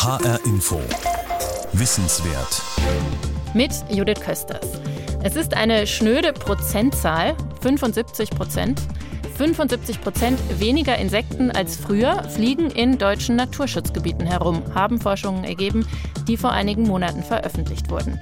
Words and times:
HR 0.00 0.38
Info. 0.44 0.80
Wissenswert. 1.72 2.62
Mit 3.52 3.72
Judith 3.90 4.20
Kösters. 4.20 4.80
Es 5.24 5.34
ist 5.34 5.54
eine 5.54 5.88
schnöde 5.88 6.32
Prozentzahl, 6.32 7.36
75 7.62 8.30
Prozent. 8.30 8.80
75 9.36 10.00
Prozent 10.00 10.38
weniger 10.60 10.96
Insekten 10.98 11.50
als 11.50 11.74
früher 11.74 12.22
fliegen 12.22 12.70
in 12.70 12.96
deutschen 12.96 13.34
Naturschutzgebieten 13.34 14.24
herum, 14.24 14.62
haben 14.72 15.00
Forschungen 15.00 15.42
ergeben, 15.42 15.84
die 16.28 16.36
vor 16.36 16.52
einigen 16.52 16.84
Monaten 16.84 17.24
veröffentlicht 17.24 17.90
wurden. 17.90 18.20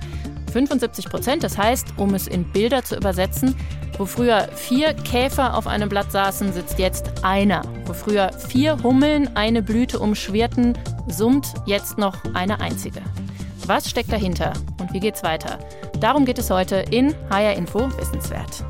75 0.55 1.11
Prozent, 1.11 1.45
das 1.45 1.59
heißt, 1.59 1.89
um 1.99 2.15
es 2.15 2.27
in 2.27 2.51
Bilder 2.53 2.85
zu 2.85 2.97
übersetzen, 2.97 3.55
wo 3.99 4.07
früher 4.07 4.49
vier 4.55 4.95
Käfer 4.95 5.55
auf 5.55 5.67
einem 5.67 5.91
Blatt 5.91 6.11
saßen, 6.11 6.55
sitzt 6.55 6.79
jetzt 6.79 7.23
einer. 7.23 7.61
Wo 7.85 7.93
früher 7.93 8.33
vier 8.33 8.83
Hummeln 8.83 9.37
eine 9.37 9.63
Blüte 9.63 9.99
umschwirrten, 9.99 10.79
summt 11.07 11.55
jetzt 11.65 11.99
noch 11.99 12.17
eine 12.35 12.61
einzige. 12.61 13.01
Was 13.67 13.89
steckt 13.91 14.13
dahinter 14.13 14.53
und 14.81 14.93
wie 14.93 15.01
geht's 15.01 15.23
weiter? 15.23 15.59
Darum 16.01 16.25
geht 16.25 16.39
es 16.39 16.51
heute 16.51 16.77
in 16.91 17.15
HR 17.31 17.55
Info 17.55 17.91
Wissenswert. 17.99 18.65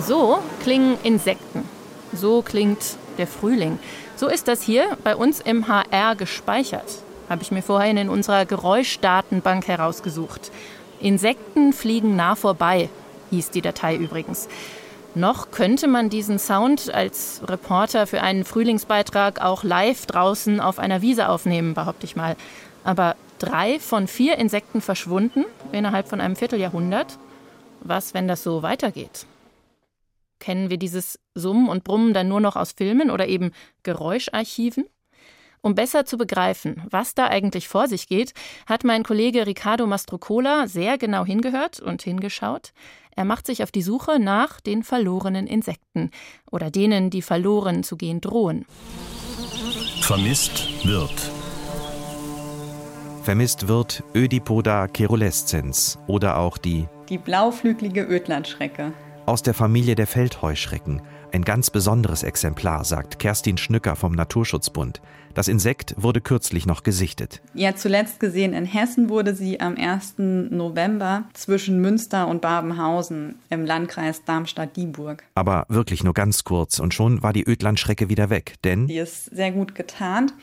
So 0.00 0.38
klingen 0.62 0.98
Insekten. 1.02 1.68
So 2.12 2.42
klingt 2.42 2.96
der 3.18 3.26
Frühling. 3.26 3.78
So 4.16 4.28
ist 4.28 4.48
das 4.48 4.62
hier 4.62 4.98
bei 5.02 5.16
uns 5.16 5.40
im 5.40 5.68
HR 5.68 6.14
gespeichert. 6.16 6.98
Habe 7.28 7.42
ich 7.42 7.50
mir 7.50 7.62
vorhin 7.62 7.96
in 7.96 8.08
unserer 8.08 8.44
Geräuschdatenbank 8.44 9.66
herausgesucht. 9.66 10.50
Insekten 11.00 11.72
fliegen 11.72 12.16
nah 12.16 12.34
vorbei, 12.34 12.88
hieß 13.30 13.50
die 13.50 13.62
Datei 13.62 13.96
übrigens. 13.96 14.48
Noch 15.14 15.52
könnte 15.52 15.86
man 15.86 16.10
diesen 16.10 16.40
Sound 16.40 16.92
als 16.92 17.40
Reporter 17.44 18.06
für 18.08 18.20
einen 18.20 18.44
Frühlingsbeitrag 18.44 19.40
auch 19.40 19.62
live 19.62 20.06
draußen 20.06 20.60
auf 20.60 20.80
einer 20.80 21.02
Wiese 21.02 21.28
aufnehmen, 21.28 21.74
behaupte 21.74 22.04
ich 22.04 22.16
mal. 22.16 22.36
Aber 22.82 23.14
drei 23.38 23.78
von 23.78 24.08
vier 24.08 24.38
Insekten 24.38 24.80
verschwunden 24.80 25.44
innerhalb 25.70 26.08
von 26.08 26.20
einem 26.20 26.34
Vierteljahrhundert. 26.34 27.18
Was, 27.80 28.12
wenn 28.12 28.26
das 28.26 28.42
so 28.42 28.62
weitergeht? 28.62 29.26
Kennen 30.40 30.68
wir 30.68 30.78
dieses 30.78 31.20
Summen 31.34 31.68
und 31.68 31.84
Brummen 31.84 32.12
dann 32.12 32.28
nur 32.28 32.40
noch 32.40 32.56
aus 32.56 32.72
Filmen 32.72 33.10
oder 33.10 33.28
eben 33.28 33.52
Geräuscharchiven? 33.84 34.84
Um 35.64 35.74
besser 35.74 36.04
zu 36.04 36.18
begreifen, 36.18 36.82
was 36.90 37.14
da 37.14 37.26
eigentlich 37.28 37.68
vor 37.68 37.88
sich 37.88 38.06
geht, 38.06 38.34
hat 38.66 38.84
mein 38.84 39.02
Kollege 39.02 39.46
Riccardo 39.46 39.86
Mastrocola 39.86 40.68
sehr 40.68 40.98
genau 40.98 41.24
hingehört 41.24 41.80
und 41.80 42.02
hingeschaut. 42.02 42.74
Er 43.16 43.24
macht 43.24 43.46
sich 43.46 43.62
auf 43.62 43.70
die 43.70 43.82
Suche 43.82 44.18
nach 44.18 44.60
den 44.60 44.82
verlorenen 44.82 45.46
Insekten 45.46 46.10
oder 46.50 46.70
denen, 46.70 47.10
die 47.10 47.22
verloren 47.22 47.82
zu 47.82 47.96
gehen 47.96 48.20
drohen. 48.20 48.66
Vermisst 50.00 50.84
wird. 50.84 51.30
Vermisst 53.22 53.68
wird 53.68 54.02
Ödipoda 54.14 54.88
cerulescens 54.94 55.98
oder 56.06 56.38
auch 56.38 56.58
die 56.58 56.86
die 57.08 57.18
blauflügelige 57.18 58.02
Ödlandschrecke 58.02 58.92
aus 59.26 59.42
der 59.42 59.54
Familie 59.54 59.94
der 59.94 60.06
Feldheuschrecken. 60.06 61.02
Ein 61.34 61.42
ganz 61.42 61.68
besonderes 61.68 62.22
Exemplar, 62.22 62.84
sagt 62.84 63.18
Kerstin 63.18 63.58
Schnücker 63.58 63.96
vom 63.96 64.12
Naturschutzbund. 64.12 65.02
Das 65.34 65.48
Insekt 65.48 65.92
wurde 65.98 66.20
kürzlich 66.20 66.64
noch 66.64 66.84
gesichtet. 66.84 67.42
Ja, 67.54 67.74
zuletzt 67.74 68.20
gesehen 68.20 68.52
in 68.52 68.64
Hessen 68.64 69.08
wurde 69.08 69.34
sie 69.34 69.58
am 69.58 69.74
1. 69.76 70.14
November 70.18 71.24
zwischen 71.32 71.80
Münster 71.80 72.28
und 72.28 72.40
Babenhausen 72.40 73.34
im 73.50 73.66
Landkreis 73.66 74.22
Darmstadt-Dieburg. 74.24 75.24
Aber 75.34 75.66
wirklich 75.68 76.04
nur 76.04 76.14
ganz 76.14 76.44
kurz 76.44 76.78
und 76.78 76.94
schon 76.94 77.24
war 77.24 77.32
die 77.32 77.42
Ödlandschrecke 77.42 78.08
wieder 78.08 78.30
weg, 78.30 78.54
denn 78.62 78.86
sie 78.86 78.98
ist 78.98 79.24
sehr 79.34 79.50
gut 79.50 79.74
getarnt 79.74 80.34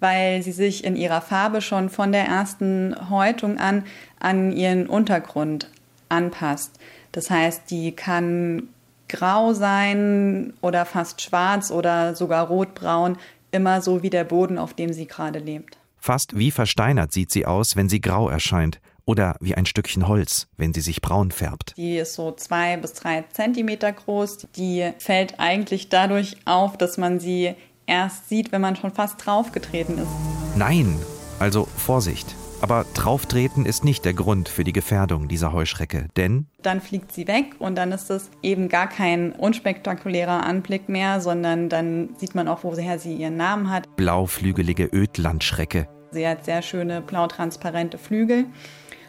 weil 0.00 0.42
sie 0.42 0.50
sich 0.50 0.82
in 0.82 0.96
ihrer 0.96 1.20
Farbe 1.20 1.60
schon 1.60 1.88
von 1.88 2.10
der 2.10 2.24
ersten 2.24 2.96
Häutung 3.10 3.58
an 3.58 3.84
an 4.18 4.50
ihren 4.50 4.88
Untergrund 4.88 5.70
anpasst. 6.08 6.72
Das 7.12 7.30
heißt, 7.30 7.70
die 7.70 7.92
kann 7.92 8.70
grau 9.08 9.52
sein 9.52 10.54
oder 10.60 10.84
fast 10.84 11.22
schwarz 11.22 11.70
oder 11.70 12.14
sogar 12.14 12.46
rotbraun, 12.48 13.16
immer 13.50 13.80
so 13.80 14.02
wie 14.02 14.10
der 14.10 14.24
Boden, 14.24 14.58
auf 14.58 14.74
dem 14.74 14.92
sie 14.92 15.06
gerade 15.06 15.38
lebt. 15.38 15.78
Fast 15.98 16.36
wie 16.36 16.50
versteinert 16.50 17.12
sieht 17.12 17.30
sie 17.30 17.46
aus, 17.46 17.76
wenn 17.76 17.88
sie 17.88 18.00
grau 18.00 18.28
erscheint. 18.28 18.80
Oder 19.06 19.36
wie 19.40 19.54
ein 19.54 19.66
Stückchen 19.66 20.08
Holz, 20.08 20.48
wenn 20.56 20.72
sie 20.72 20.80
sich 20.80 21.02
braun 21.02 21.30
färbt. 21.30 21.74
Die 21.76 21.98
ist 21.98 22.14
so 22.14 22.32
zwei 22.32 22.78
bis 22.78 22.94
drei 22.94 23.24
Zentimeter 23.32 23.92
groß. 23.92 24.48
Die 24.56 24.92
fällt 24.98 25.38
eigentlich 25.38 25.90
dadurch 25.90 26.38
auf, 26.46 26.78
dass 26.78 26.96
man 26.96 27.20
sie 27.20 27.54
erst 27.86 28.30
sieht, 28.30 28.50
wenn 28.50 28.62
man 28.62 28.76
schon 28.76 28.92
fast 28.92 29.24
draufgetreten 29.24 29.98
ist. 29.98 30.08
Nein, 30.56 30.98
also 31.38 31.68
Vorsicht. 31.76 32.34
Aber 32.64 32.86
drauftreten 32.94 33.66
ist 33.66 33.84
nicht 33.84 34.06
der 34.06 34.14
Grund 34.14 34.48
für 34.48 34.64
die 34.64 34.72
Gefährdung 34.72 35.28
dieser 35.28 35.52
Heuschrecke, 35.52 36.08
denn 36.16 36.46
dann 36.62 36.80
fliegt 36.80 37.12
sie 37.12 37.28
weg 37.28 37.56
und 37.58 37.74
dann 37.74 37.92
ist 37.92 38.08
es 38.08 38.30
eben 38.42 38.70
gar 38.70 38.88
kein 38.88 39.32
unspektakulärer 39.32 40.46
Anblick 40.46 40.88
mehr, 40.88 41.20
sondern 41.20 41.68
dann 41.68 42.16
sieht 42.16 42.34
man 42.34 42.48
auch, 42.48 42.64
woher 42.64 42.98
sie 42.98 43.16
ihren 43.16 43.36
Namen 43.36 43.68
hat. 43.68 43.94
Blauflügelige 43.96 44.86
Ödlandschrecke. 44.90 45.86
Sie 46.10 46.26
hat 46.26 46.46
sehr 46.46 46.62
schöne 46.62 47.02
blau-transparente 47.02 47.98
Flügel. 47.98 48.46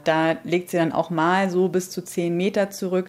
Da 0.04 0.36
legt 0.44 0.70
sie 0.70 0.76
dann 0.76 0.92
auch 0.92 1.10
mal 1.10 1.50
so 1.50 1.70
bis 1.70 1.90
zu 1.90 2.04
10 2.04 2.36
Meter 2.36 2.72
zurück, 2.72 3.08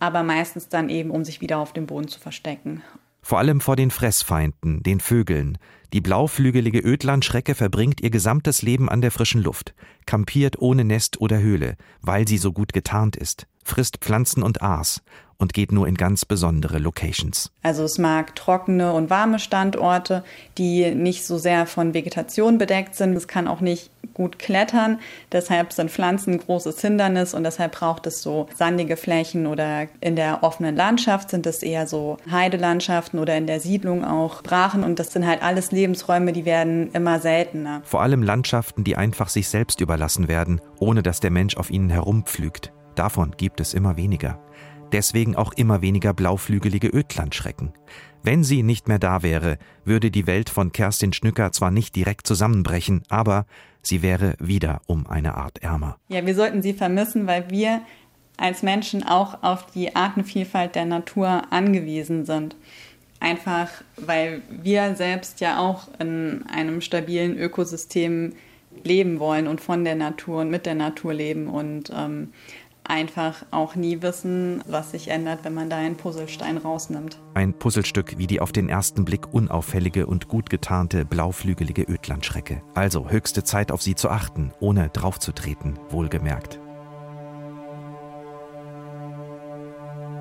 aber 0.00 0.22
meistens 0.22 0.70
dann 0.70 0.88
eben, 0.88 1.10
um 1.10 1.22
sich 1.22 1.42
wieder 1.42 1.58
auf 1.58 1.74
dem 1.74 1.84
Boden 1.84 2.08
zu 2.08 2.18
verstecken. 2.18 2.82
Vor 3.20 3.38
allem 3.38 3.60
vor 3.60 3.76
den 3.76 3.90
Fressfeinden, 3.90 4.82
den 4.82 5.00
Vögeln. 5.00 5.58
Die 5.92 6.00
blauflügelige 6.00 6.78
Ödlandschrecke 6.78 7.54
verbringt 7.54 8.00
ihr 8.00 8.08
gesamtes 8.08 8.62
Leben 8.62 8.88
an 8.88 9.02
der 9.02 9.10
frischen 9.10 9.42
Luft, 9.42 9.74
kampiert 10.06 10.58
ohne 10.58 10.84
Nest 10.84 11.20
oder 11.20 11.38
Höhle, 11.38 11.76
weil 12.00 12.26
sie 12.26 12.38
so 12.38 12.52
gut 12.52 12.72
getarnt 12.72 13.14
ist, 13.14 13.46
frisst 13.62 13.98
Pflanzen 13.98 14.42
und 14.42 14.62
Aas 14.62 15.02
und 15.42 15.52
geht 15.52 15.72
nur 15.72 15.88
in 15.88 15.96
ganz 15.96 16.24
besondere 16.24 16.78
Locations. 16.78 17.50
Also 17.62 17.82
es 17.82 17.98
mag 17.98 18.36
trockene 18.36 18.92
und 18.92 19.10
warme 19.10 19.40
Standorte, 19.40 20.22
die 20.56 20.94
nicht 20.94 21.26
so 21.26 21.36
sehr 21.36 21.66
von 21.66 21.94
Vegetation 21.94 22.58
bedeckt 22.58 22.94
sind. 22.94 23.16
Es 23.16 23.26
kann 23.26 23.48
auch 23.48 23.60
nicht 23.60 23.90
gut 24.14 24.38
klettern. 24.38 25.00
Deshalb 25.32 25.72
sind 25.72 25.90
Pflanzen 25.90 26.34
ein 26.34 26.38
großes 26.38 26.80
Hindernis 26.80 27.34
und 27.34 27.42
deshalb 27.44 27.72
braucht 27.72 28.06
es 28.06 28.22
so 28.22 28.46
sandige 28.54 28.96
Flächen 28.96 29.46
oder 29.46 29.88
in 30.00 30.16
der 30.16 30.44
offenen 30.44 30.76
Landschaft 30.76 31.30
sind 31.30 31.46
es 31.46 31.62
eher 31.62 31.86
so 31.86 32.18
Heidelandschaften 32.30 33.18
oder 33.18 33.36
in 33.36 33.46
der 33.46 33.58
Siedlung 33.58 34.04
auch 34.04 34.42
Brachen 34.42 34.84
und 34.84 34.98
das 34.98 35.12
sind 35.12 35.26
halt 35.26 35.42
alles 35.42 35.72
Lebensräume, 35.72 36.32
die 36.32 36.44
werden 36.44 36.90
immer 36.92 37.18
seltener. 37.18 37.82
Vor 37.84 38.02
allem 38.02 38.22
Landschaften, 38.22 38.84
die 38.84 38.96
einfach 38.96 39.28
sich 39.28 39.48
selbst 39.48 39.80
überlassen 39.80 40.28
werden, 40.28 40.60
ohne 40.78 41.02
dass 41.02 41.18
der 41.18 41.30
Mensch 41.30 41.56
auf 41.56 41.70
ihnen 41.70 41.90
herumpflügt. 41.90 42.72
Davon 42.94 43.32
gibt 43.36 43.58
es 43.60 43.74
immer 43.74 43.96
weniger 43.96 44.38
deswegen 44.92 45.36
auch 45.36 45.52
immer 45.52 45.82
weniger 45.82 46.14
blauflügelige 46.14 46.88
Ödlandschrecken. 46.88 47.72
Wenn 48.22 48.44
sie 48.44 48.62
nicht 48.62 48.86
mehr 48.86 49.00
da 49.00 49.22
wäre, 49.22 49.58
würde 49.84 50.10
die 50.10 50.26
Welt 50.26 50.48
von 50.48 50.70
Kerstin 50.70 51.12
Schnücker 51.12 51.50
zwar 51.52 51.70
nicht 51.70 51.96
direkt 51.96 52.26
zusammenbrechen, 52.26 53.02
aber 53.08 53.46
sie 53.82 54.02
wäre 54.02 54.36
wieder 54.38 54.80
um 54.86 55.06
eine 55.08 55.34
Art 55.34 55.58
ärmer. 55.58 55.96
Ja, 56.08 56.24
wir 56.24 56.34
sollten 56.34 56.62
sie 56.62 56.72
vermissen, 56.72 57.26
weil 57.26 57.50
wir 57.50 57.82
als 58.36 58.62
Menschen 58.62 59.02
auch 59.02 59.42
auf 59.42 59.66
die 59.72 59.94
Artenvielfalt 59.94 60.74
der 60.74 60.86
Natur 60.86 61.42
angewiesen 61.50 62.24
sind. 62.24 62.56
Einfach 63.18 63.68
weil 63.96 64.42
wir 64.50 64.94
selbst 64.96 65.40
ja 65.40 65.58
auch 65.58 65.88
in 65.98 66.44
einem 66.52 66.80
stabilen 66.80 67.36
Ökosystem 67.36 68.32
leben 68.84 69.20
wollen 69.20 69.46
und 69.46 69.60
von 69.60 69.84
der 69.84 69.94
Natur 69.94 70.40
und 70.40 70.50
mit 70.50 70.66
der 70.66 70.74
Natur 70.74 71.14
leben. 71.14 71.46
Und 71.46 71.92
ähm, 71.94 72.32
einfach 72.84 73.44
auch 73.50 73.74
nie 73.74 74.02
wissen, 74.02 74.62
was 74.66 74.90
sich 74.90 75.08
ändert, 75.08 75.44
wenn 75.44 75.54
man 75.54 75.70
da 75.70 75.76
einen 75.76 75.96
Puzzlestein 75.96 76.58
rausnimmt. 76.58 77.18
Ein 77.34 77.54
Puzzlestück 77.54 78.18
wie 78.18 78.26
die 78.26 78.40
auf 78.40 78.52
den 78.52 78.68
ersten 78.68 79.04
Blick 79.04 79.32
unauffällige 79.32 80.06
und 80.06 80.28
gut 80.28 80.50
getarnte 80.50 81.04
blauflügelige 81.04 81.82
Ödlandschrecke. 81.82 82.62
Also 82.74 83.10
höchste 83.10 83.44
Zeit 83.44 83.72
auf 83.72 83.82
sie 83.82 83.94
zu 83.94 84.08
achten, 84.10 84.52
ohne 84.60 84.88
draufzutreten, 84.90 85.78
wohlgemerkt. 85.90 86.58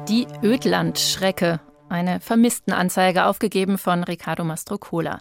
Die 0.08 0.28
Ödlandschrecke, 0.44 1.60
eine 1.88 2.19
Vermisstenanzeige 2.19 3.25
aufgegeben 3.25 3.78
von 3.78 4.04
Riccardo 4.04 4.44
Mastrocola. 4.44 5.19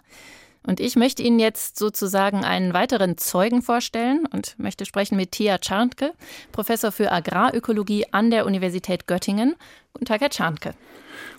Und 0.65 0.79
ich 0.79 0.95
möchte 0.95 1.23
Ihnen 1.23 1.39
jetzt 1.39 1.79
sozusagen 1.79 2.45
einen 2.45 2.73
weiteren 2.73 3.17
Zeugen 3.17 3.61
vorstellen 3.61 4.27
und 4.31 4.57
möchte 4.59 4.85
sprechen 4.85 5.15
mit 5.15 5.31
Thea 5.31 5.57
Czarnke, 5.57 6.13
Professor 6.51 6.91
für 6.91 7.11
Agrarökologie 7.11 8.05
an 8.11 8.29
der 8.29 8.45
Universität 8.45 9.07
Göttingen. 9.07 9.55
Guten 9.93 10.05
Tag, 10.05 10.21
Herr 10.21 10.29
Czarnke. 10.29 10.73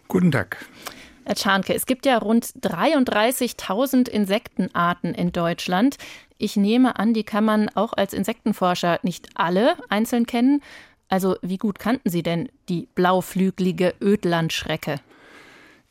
Guten 0.08 0.32
Tag. 0.32 0.64
Herr 1.24 1.36
Czarnke, 1.36 1.72
es 1.72 1.86
gibt 1.86 2.04
ja 2.04 2.18
rund 2.18 2.46
33.000 2.46 4.08
Insektenarten 4.08 5.14
in 5.14 5.30
Deutschland. 5.30 5.98
Ich 6.36 6.56
nehme 6.56 6.98
an, 6.98 7.14
die 7.14 7.22
kann 7.22 7.44
man 7.44 7.68
auch 7.68 7.92
als 7.92 8.12
Insektenforscher 8.12 8.98
nicht 9.04 9.28
alle 9.34 9.76
einzeln 9.88 10.26
kennen. 10.26 10.60
Also 11.08 11.36
wie 11.42 11.58
gut 11.58 11.78
kannten 11.78 12.10
Sie 12.10 12.24
denn 12.24 12.48
die 12.68 12.88
blauflügelige 12.96 13.94
Ödlandschrecke? 14.00 14.96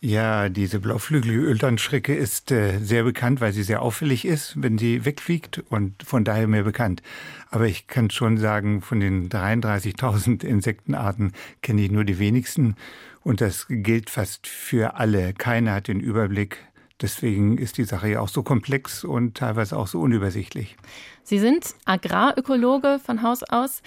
Ja, 0.03 0.49
diese 0.49 0.79
blauflügelige 0.79 1.41
Ödlandschrecke 1.41 2.15
ist 2.15 2.49
äh, 2.51 2.79
sehr 2.79 3.03
bekannt, 3.03 3.39
weil 3.39 3.53
sie 3.53 3.61
sehr 3.61 3.83
auffällig 3.83 4.25
ist, 4.25 4.55
wenn 4.59 4.79
sie 4.79 5.05
wegfliegt 5.05 5.59
und 5.69 6.01
von 6.01 6.23
daher 6.23 6.47
mehr 6.47 6.63
bekannt. 6.63 7.03
Aber 7.51 7.67
ich 7.67 7.85
kann 7.85 8.09
schon 8.09 8.37
sagen, 8.37 8.81
von 8.81 8.99
den 8.99 9.29
33.000 9.29 10.43
Insektenarten 10.43 11.33
kenne 11.61 11.83
ich 11.83 11.91
nur 11.91 12.03
die 12.03 12.17
wenigsten 12.17 12.75
und 13.21 13.41
das 13.41 13.67
gilt 13.69 14.09
fast 14.09 14.47
für 14.47 14.95
alle. 14.95 15.33
Keiner 15.33 15.73
hat 15.73 15.87
den 15.87 15.99
Überblick. 15.99 16.57
Deswegen 17.01 17.57
ist 17.57 17.77
die 17.77 17.83
Sache 17.83 18.09
ja 18.09 18.19
auch 18.21 18.27
so 18.27 18.43
komplex 18.43 19.03
und 19.03 19.35
teilweise 19.35 19.77
auch 19.77 19.87
so 19.87 19.99
unübersichtlich. 19.99 20.77
Sie 21.23 21.39
sind 21.39 21.75
Agrarökologe 21.85 22.99
von 23.03 23.23
Haus 23.23 23.43
aus. 23.43 23.81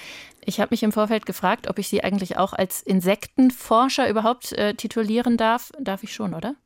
Ich 0.44 0.60
habe 0.60 0.72
mich 0.72 0.82
im 0.82 0.92
Vorfeld 0.92 1.24
gefragt, 1.24 1.68
ob 1.68 1.78
ich 1.78 1.88
Sie 1.88 2.02
eigentlich 2.02 2.36
auch 2.36 2.52
als 2.52 2.82
Insektenforscher 2.82 4.08
überhaupt 4.08 4.52
äh, 4.52 4.74
titulieren 4.74 5.36
darf. 5.36 5.70
Darf 5.78 6.02
ich 6.02 6.12
schon, 6.12 6.34
oder? 6.34 6.56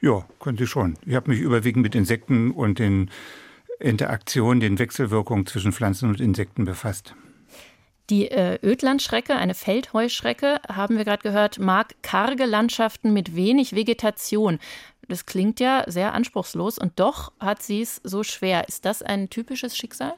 Ja, 0.00 0.24
können 0.40 0.58
Sie 0.58 0.66
schon. 0.66 0.96
Ich 1.04 1.14
habe 1.14 1.30
mich 1.30 1.40
überwiegend 1.40 1.82
mit 1.82 1.94
Insekten 1.94 2.50
und 2.52 2.78
den 2.78 3.10
Interaktionen, 3.78 4.60
den 4.60 4.78
Wechselwirkungen 4.78 5.46
zwischen 5.46 5.72
Pflanzen 5.72 6.08
und 6.08 6.20
Insekten 6.20 6.64
befasst. 6.64 7.14
Die 8.10 8.30
äh, 8.30 8.58
Ödlandschrecke, 8.64 9.36
eine 9.36 9.54
Feldheuschrecke, 9.54 10.60
haben 10.68 10.96
wir 10.96 11.04
gerade 11.04 11.22
gehört, 11.22 11.58
mag 11.58 11.94
karge 12.02 12.46
Landschaften 12.46 13.12
mit 13.12 13.36
wenig 13.36 13.74
Vegetation. 13.74 14.58
Das 15.08 15.26
klingt 15.26 15.60
ja 15.60 15.84
sehr 15.86 16.14
anspruchslos 16.14 16.78
und 16.78 16.98
doch 16.98 17.32
hat 17.38 17.62
sie 17.62 17.82
es 17.82 18.00
so 18.04 18.22
schwer. 18.22 18.66
Ist 18.68 18.86
das 18.86 19.02
ein 19.02 19.28
typisches 19.28 19.76
Schicksal? 19.76 20.14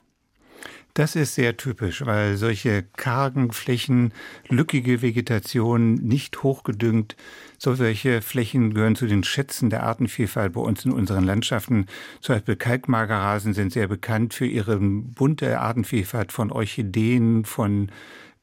Das 0.94 1.14
ist 1.14 1.36
sehr 1.36 1.56
typisch, 1.56 2.04
weil 2.04 2.36
solche 2.36 2.82
kargen 2.96 3.52
Flächen, 3.52 4.12
lückige 4.48 5.02
Vegetation, 5.02 5.94
nicht 5.94 6.42
hochgedüngt, 6.42 7.16
solche 7.58 8.22
Flächen 8.22 8.74
gehören 8.74 8.96
zu 8.96 9.06
den 9.06 9.22
Schätzen 9.22 9.70
der 9.70 9.84
Artenvielfalt 9.84 10.52
bei 10.52 10.60
uns 10.60 10.84
in 10.84 10.92
unseren 10.92 11.24
Landschaften. 11.24 11.86
Zum 12.20 12.34
Beispiel 12.34 12.56
Kalkmagerrasen 12.56 13.54
sind 13.54 13.72
sehr 13.72 13.86
bekannt 13.86 14.34
für 14.34 14.46
ihre 14.46 14.78
bunte 14.80 15.60
Artenvielfalt 15.60 16.32
von 16.32 16.50
Orchideen, 16.50 17.44
von 17.44 17.92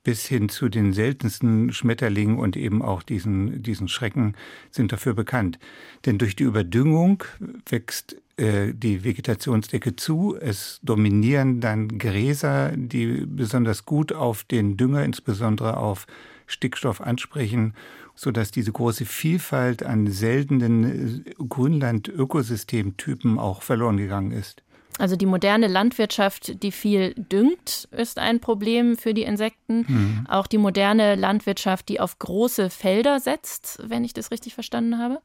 bis 0.04 0.26
hin 0.26 0.48
zu 0.48 0.70
den 0.70 0.94
seltensten 0.94 1.74
Schmetterlingen 1.74 2.40
und 2.40 2.56
eben 2.56 2.82
auch 2.82 3.04
diesen, 3.04 3.62
diesen 3.62 3.90
Schrecken 3.90 4.36
sind 4.72 4.94
dafür 4.94 5.14
bekannt. 5.14 5.60
Denn 6.06 6.18
durch 6.18 6.38
die 6.38 6.44
Überdüngung 6.44 7.26
wächst 7.70 8.16
äh, 8.38 8.74
die 8.74 9.04
Vegetationsdecke 9.04 9.96
zu. 9.96 10.38
Es 10.40 10.80
dominieren 10.84 11.60
dann 11.60 11.98
Gräser, 11.98 12.72
die 12.76 13.26
besonders 13.26 13.86
gut 13.86 14.14
auf 14.14 14.44
den 14.44 14.78
Dünger, 14.78 15.04
insbesondere 15.04 15.78
auf 15.78 16.06
Stickstoff 16.46 17.02
ansprechen, 17.02 17.74
sodass 18.16 18.52
diese 18.52 18.72
große 18.72 19.06
Vielfalt 19.06 19.84
an 19.84 20.08
seltenen 20.08 21.26
äh, 21.26 21.34
Grünland-Ökosystemtypen 21.50 23.40
auch 23.40 23.64
verloren 23.64 23.98
gegangen 23.98 24.32
ist. 24.32 24.62
Also 25.00 25.16
die 25.16 25.26
moderne 25.26 25.68
Landwirtschaft, 25.68 26.64
die 26.64 26.72
viel 26.72 27.14
düngt, 27.16 27.88
ist 27.92 28.18
ein 28.18 28.40
Problem 28.40 28.98
für 28.98 29.14
die 29.14 29.24
Insekten. 29.24 29.86
Mhm. 29.88 30.28
Auch 30.28 30.48
die 30.48 30.58
moderne 30.58 31.16
Landwirtschaft, 31.16 31.90
die 31.90 32.00
auf 32.00 32.18
große 32.18 32.70
Felder 32.70 33.20
setzt, 33.20 33.80
wenn 33.84 34.04
ich 34.04 34.14
das 34.14 34.32
richtig 34.32 34.54
verstanden 34.54 34.98
habe. 34.98 35.22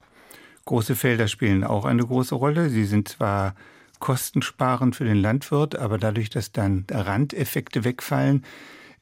Große 0.64 0.94
Felder 0.94 1.28
spielen 1.28 1.64
auch 1.64 1.84
eine 1.84 2.06
große 2.06 2.34
Rolle. 2.34 2.70
Sie 2.70 2.84
sind 2.84 3.08
zwar 3.08 3.54
kostensparend 3.98 4.96
für 4.96 5.04
den 5.04 5.16
Landwirt, 5.16 5.76
aber 5.76 5.98
dadurch, 5.98 6.30
dass 6.30 6.52
dann 6.52 6.84
Randeffekte 6.90 7.84
wegfallen, 7.84 8.44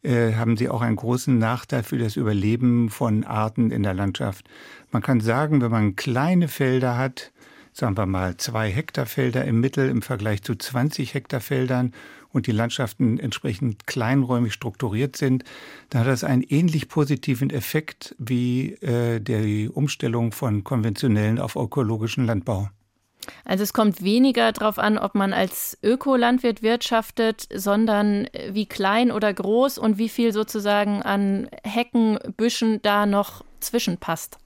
äh, 0.02 0.34
haben 0.34 0.56
sie 0.56 0.68
auch 0.68 0.80
einen 0.80 0.96
großen 0.96 1.38
Nachteil 1.38 1.82
für 1.82 1.98
das 1.98 2.16
Überleben 2.16 2.88
von 2.88 3.24
Arten 3.24 3.70
in 3.70 3.82
der 3.82 3.94
Landschaft. 3.94 4.48
Man 4.90 5.02
kann 5.02 5.20
sagen, 5.20 5.60
wenn 5.60 5.70
man 5.70 5.96
kleine 5.96 6.48
Felder 6.48 6.96
hat, 6.96 7.32
sagen 7.72 7.96
wir 7.96 8.06
mal, 8.06 8.36
zwei 8.36 8.70
Hektarfelder 8.70 9.44
im 9.44 9.60
Mittel 9.60 9.88
im 9.88 10.02
Vergleich 10.02 10.42
zu 10.42 10.54
20 10.54 11.14
Hektarfeldern 11.14 11.92
und 12.32 12.46
die 12.46 12.52
Landschaften 12.52 13.18
entsprechend 13.18 13.86
kleinräumig 13.86 14.52
strukturiert 14.52 15.16
sind, 15.16 15.44
dann 15.90 16.02
hat 16.02 16.08
das 16.08 16.24
einen 16.24 16.42
ähnlich 16.42 16.88
positiven 16.88 17.50
Effekt 17.50 18.14
wie 18.18 18.72
äh, 18.74 19.20
die 19.20 19.68
Umstellung 19.68 20.32
von 20.32 20.64
konventionellen 20.64 21.38
auf 21.38 21.56
ökologischen 21.56 22.26
Landbau. 22.26 22.68
Also 23.44 23.62
es 23.62 23.72
kommt 23.72 24.02
weniger 24.02 24.52
darauf 24.52 24.78
an, 24.78 24.98
ob 24.98 25.14
man 25.14 25.32
als 25.32 25.78
Ökolandwirt 25.82 26.62
wirtschaftet, 26.62 27.46
sondern 27.54 28.28
wie 28.50 28.66
klein 28.66 29.10
oder 29.10 29.32
groß 29.32 29.78
und 29.78 29.98
wie 29.98 30.08
viel 30.08 30.32
sozusagen 30.32 31.02
an 31.02 31.48
Hecken, 31.62 32.18
Büschen 32.36 32.80
da 32.82 33.06
noch 33.06 33.44
zwischenpasst. 33.60 34.38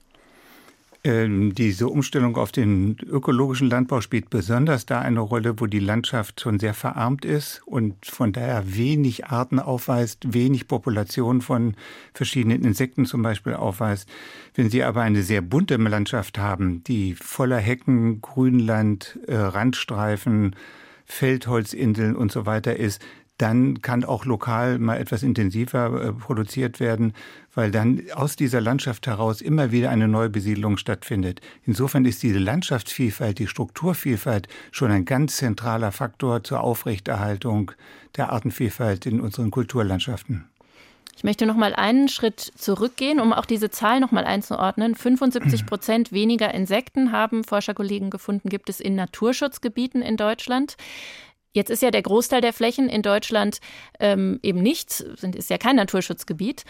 Ähm, 1.05 1.53
diese 1.53 1.87
Umstellung 1.87 2.35
auf 2.35 2.51
den 2.51 2.97
ökologischen 3.07 3.69
Landbau 3.69 4.01
spielt 4.01 4.31
besonders 4.31 4.87
da 4.87 5.01
eine 5.01 5.19
Rolle, 5.19 5.59
wo 5.59 5.67
die 5.67 5.77
Landschaft 5.77 6.41
schon 6.41 6.57
sehr 6.57 6.73
verarmt 6.73 7.25
ist 7.25 7.61
und 7.67 8.07
von 8.07 8.33
daher 8.33 8.75
wenig 8.75 9.27
Arten 9.27 9.59
aufweist, 9.59 10.33
wenig 10.33 10.67
Population 10.67 11.41
von 11.41 11.75
verschiedenen 12.15 12.63
Insekten 12.63 13.05
zum 13.05 13.21
Beispiel 13.21 13.53
aufweist. 13.53 14.09
Wenn 14.55 14.71
Sie 14.71 14.83
aber 14.83 15.03
eine 15.03 15.21
sehr 15.21 15.43
bunte 15.43 15.75
Landschaft 15.75 16.39
haben, 16.39 16.83
die 16.85 17.13
voller 17.13 17.59
Hecken, 17.59 18.21
Grünland, 18.21 19.19
äh, 19.27 19.35
Randstreifen, 19.35 20.55
Feldholzinseln 21.05 22.15
und 22.15 22.31
so 22.31 22.47
weiter 22.47 22.77
ist, 22.77 22.99
dann 23.37 23.81
kann 23.81 24.05
auch 24.05 24.25
lokal 24.25 24.79
mal 24.79 24.97
etwas 24.97 25.23
intensiver 25.23 26.01
äh, 26.01 26.13
produziert 26.13 26.79
werden, 26.79 27.13
weil 27.53 27.71
dann 27.71 28.01
aus 28.13 28.35
dieser 28.35 28.61
Landschaft 28.61 29.07
heraus 29.07 29.41
immer 29.41 29.71
wieder 29.71 29.89
eine 29.89 30.07
neue 30.07 30.29
Besiedlung 30.29 30.77
stattfindet. 30.77 31.41
Insofern 31.65 32.05
ist 32.05 32.23
diese 32.23 32.39
Landschaftsvielfalt, 32.39 33.39
die 33.39 33.47
Strukturvielfalt 33.47 34.47
schon 34.71 34.91
ein 34.91 35.05
ganz 35.05 35.37
zentraler 35.37 35.91
Faktor 35.91 36.43
zur 36.43 36.61
Aufrechterhaltung 36.61 37.71
der 38.15 38.31
Artenvielfalt 38.31 39.05
in 39.05 39.19
unseren 39.19 39.51
Kulturlandschaften. 39.51 40.45
Ich 41.17 41.23
möchte 41.23 41.45
noch 41.45 41.55
mal 41.55 41.73
einen 41.73 42.09
Schritt 42.09 42.39
zurückgehen, 42.39 43.21
um 43.21 43.31
auch 43.31 43.45
diese 43.45 43.69
Zahl 43.69 44.01
noch 44.01 44.11
mal 44.11 44.25
einzuordnen. 44.25 44.95
75 44.95 45.65
Prozent 45.65 46.11
weniger 46.11 46.53
Insekten 46.53 47.11
haben 47.11 47.43
Forscherkollegen 47.43 48.09
gefunden, 48.09 48.49
gibt 48.49 48.69
es 48.69 48.79
in 48.79 48.95
Naturschutzgebieten 48.95 50.01
in 50.01 50.17
Deutschland. 50.17 50.75
Jetzt 51.55 51.69
ist 51.69 51.81
ja 51.81 51.89
der 51.89 52.01
Großteil 52.01 52.41
der 52.41 52.51
Flächen 52.51 52.89
in 52.89 53.01
Deutschland 53.01 53.59
ähm, 54.01 54.39
eben 54.43 54.61
nicht, 54.61 54.91
sind, 54.91 55.37
ist 55.37 55.49
ja 55.49 55.57
kein 55.57 55.77
Naturschutzgebiet. 55.77 56.65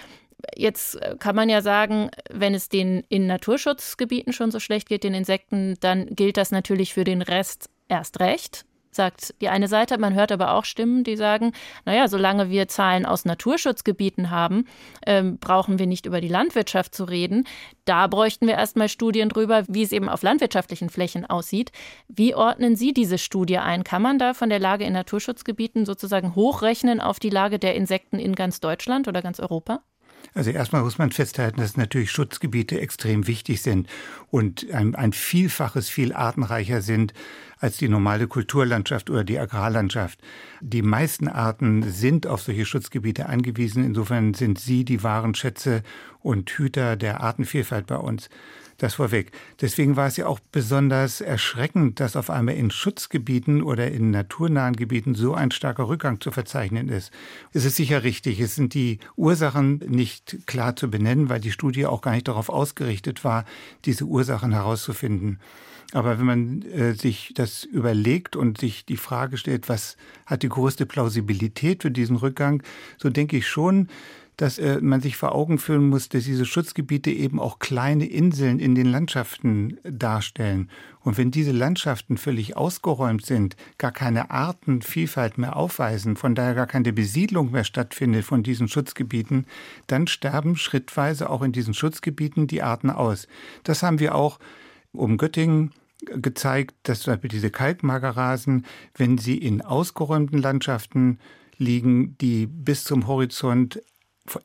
Jetzt 0.55 1.01
äh, 1.01 1.15
kann 1.17 1.35
man 1.35 1.49
ja 1.49 1.63
sagen, 1.63 2.11
wenn 2.29 2.53
es 2.53 2.69
den 2.69 3.03
in 3.09 3.25
Naturschutzgebieten 3.25 4.31
schon 4.31 4.51
so 4.51 4.59
schlecht 4.59 4.87
geht, 4.87 5.03
den 5.03 5.15
Insekten, 5.15 5.75
dann 5.79 6.05
gilt 6.05 6.37
das 6.37 6.51
natürlich 6.51 6.93
für 6.93 7.03
den 7.03 7.23
Rest 7.23 7.69
erst 7.87 8.19
recht 8.19 8.65
sagt 8.95 9.35
die 9.41 9.49
eine 9.49 9.67
Seite. 9.67 9.97
Man 9.97 10.13
hört 10.13 10.31
aber 10.31 10.53
auch 10.53 10.65
Stimmen, 10.65 11.03
die 11.03 11.15
sagen, 11.15 11.51
naja, 11.85 12.07
solange 12.07 12.49
wir 12.49 12.67
Zahlen 12.67 13.05
aus 13.05 13.25
Naturschutzgebieten 13.25 14.31
haben, 14.31 14.65
ähm, 15.05 15.37
brauchen 15.37 15.79
wir 15.79 15.87
nicht 15.87 16.05
über 16.05 16.21
die 16.21 16.27
Landwirtschaft 16.27 16.95
zu 16.95 17.03
reden. 17.03 17.45
Da 17.85 18.07
bräuchten 18.07 18.47
wir 18.47 18.55
erstmal 18.55 18.89
Studien 18.89 19.29
drüber, 19.29 19.63
wie 19.67 19.83
es 19.83 19.91
eben 19.91 20.09
auf 20.09 20.23
landwirtschaftlichen 20.23 20.89
Flächen 20.89 21.25
aussieht. 21.25 21.71
Wie 22.07 22.35
ordnen 22.35 22.75
Sie 22.75 22.93
diese 22.93 23.17
Studie 23.17 23.57
ein? 23.57 23.83
Kann 23.83 24.01
man 24.01 24.19
da 24.19 24.33
von 24.33 24.49
der 24.49 24.59
Lage 24.59 24.85
in 24.85 24.93
Naturschutzgebieten 24.93 25.85
sozusagen 25.85 26.35
hochrechnen 26.35 27.01
auf 27.01 27.19
die 27.19 27.29
Lage 27.29 27.59
der 27.59 27.75
Insekten 27.75 28.19
in 28.19 28.35
ganz 28.35 28.59
Deutschland 28.59 29.07
oder 29.07 29.21
ganz 29.21 29.39
Europa? 29.39 29.83
Also 30.33 30.51
erstmal 30.51 30.83
muss 30.83 30.97
man 30.97 31.11
festhalten, 31.11 31.61
dass 31.61 31.77
natürlich 31.77 32.11
Schutzgebiete 32.11 32.79
extrem 32.81 33.25
wichtig 33.25 33.61
sind 33.61 33.87
und 34.29 34.69
ein, 34.71 34.93
ein 34.93 35.13
Vielfaches 35.13 35.89
viel 35.89 36.13
artenreicher 36.13 36.81
sind 36.81 37.13
als 37.57 37.77
die 37.77 37.87
normale 37.87 38.27
Kulturlandschaft 38.27 39.09
oder 39.09 39.23
die 39.23 39.39
Agrarlandschaft. 39.39 40.19
Die 40.59 40.81
meisten 40.81 41.29
Arten 41.29 41.83
sind 41.83 42.27
auf 42.27 42.41
solche 42.41 42.65
Schutzgebiete 42.65 43.27
angewiesen. 43.27 43.85
Insofern 43.85 44.33
sind 44.33 44.59
sie 44.59 44.83
die 44.83 45.03
wahren 45.03 45.35
Schätze 45.35 45.83
und 46.19 46.49
Hüter 46.49 46.97
der 46.97 47.21
Artenvielfalt 47.21 47.87
bei 47.87 47.97
uns. 47.97 48.29
Das 48.77 48.95
vorweg. 48.95 49.31
Deswegen 49.61 49.95
war 49.95 50.07
es 50.07 50.17
ja 50.17 50.27
auch 50.27 50.39
besonders 50.51 51.21
erschreckend, 51.21 52.01
dass 52.01 52.17
auf 52.17 52.29
einmal 52.29 52.55
in 52.55 52.71
Schutzgebieten 52.71 53.63
oder 53.63 53.89
in 53.89 54.11
naturnahen 54.11 54.75
Gebieten 54.75 55.15
so 55.15 55.33
ein 55.33 55.51
starker 55.51 55.87
Rückgang 55.87 56.19
zu 56.19 56.31
verzeichnen 56.31 56.89
ist. 56.89 57.11
Es 57.53 57.63
ist 57.63 57.77
sicher 57.77 58.03
richtig, 58.03 58.41
es 58.41 58.55
sind 58.55 58.73
die 58.73 58.99
Ursachen 59.15 59.77
nicht 59.87 60.39
klar 60.45 60.75
zu 60.75 60.91
benennen, 60.91 61.29
weil 61.29 61.39
die 61.39 61.53
Studie 61.53 61.85
auch 61.85 62.01
gar 62.01 62.11
nicht 62.11 62.27
darauf 62.27 62.49
ausgerichtet 62.49 63.23
war, 63.23 63.45
diese 63.85 64.03
Ursachen 64.03 64.51
herauszufinden. 64.51 65.39
Aber 65.93 66.19
wenn 66.19 66.25
man 66.25 66.61
äh, 66.63 66.93
sich 66.93 67.31
das 67.35 67.63
überlegt 67.63 68.35
und 68.35 68.57
sich 68.57 68.85
die 68.85 68.97
Frage 68.97 69.37
stellt, 69.37 69.69
was 69.69 69.95
hat 70.25 70.43
die 70.43 70.49
größte 70.49 70.85
Plausibilität 70.85 71.83
für 71.83 71.91
diesen 71.91 72.17
Rückgang, 72.17 72.63
so 72.97 73.09
denke 73.09 73.37
ich 73.37 73.47
schon, 73.47 73.87
dass 74.37 74.57
äh, 74.57 74.79
man 74.81 75.01
sich 75.01 75.17
vor 75.17 75.33
Augen 75.33 75.57
führen 75.57 75.89
muss, 75.89 76.09
dass 76.09 76.25
diese 76.25 76.45
Schutzgebiete 76.45 77.11
eben 77.11 77.39
auch 77.39 77.59
kleine 77.59 78.05
Inseln 78.05 78.59
in 78.59 78.75
den 78.75 78.87
Landschaften 78.87 79.79
darstellen. 79.83 80.69
Und 81.01 81.17
wenn 81.17 81.31
diese 81.31 81.51
Landschaften 81.51 82.17
völlig 82.17 82.57
ausgeräumt 82.57 83.25
sind, 83.25 83.55
gar 83.77 83.91
keine 83.91 84.31
Artenvielfalt 84.31 85.37
mehr 85.37 85.55
aufweisen, 85.55 86.15
von 86.15 86.35
daher 86.35 86.55
gar 86.55 86.67
keine 86.67 86.93
Besiedlung 86.93 87.51
mehr 87.51 87.63
stattfindet 87.63 88.25
von 88.25 88.43
diesen 88.43 88.67
Schutzgebieten, 88.67 89.45
dann 89.87 90.07
sterben 90.07 90.55
schrittweise 90.55 91.29
auch 91.29 91.41
in 91.41 91.51
diesen 91.51 91.73
Schutzgebieten 91.73 92.47
die 92.47 92.61
Arten 92.61 92.89
aus. 92.89 93.27
Das 93.63 93.83
haben 93.83 93.99
wir 93.99 94.15
auch 94.15 94.39
um 94.91 95.17
Göttingen 95.17 95.71
gezeigt, 96.05 96.75
dass 96.83 97.01
zum 97.01 97.13
Beispiel 97.13 97.29
diese 97.29 97.51
Kalkmagerrasen, 97.51 98.65
wenn 98.95 99.17
sie 99.17 99.37
in 99.37 99.61
ausgeräumten 99.61 100.39
Landschaften 100.39 101.19
liegen, 101.57 102.17
die 102.19 102.47
bis 102.47 102.83
zum 102.83 103.07
Horizont 103.07 103.81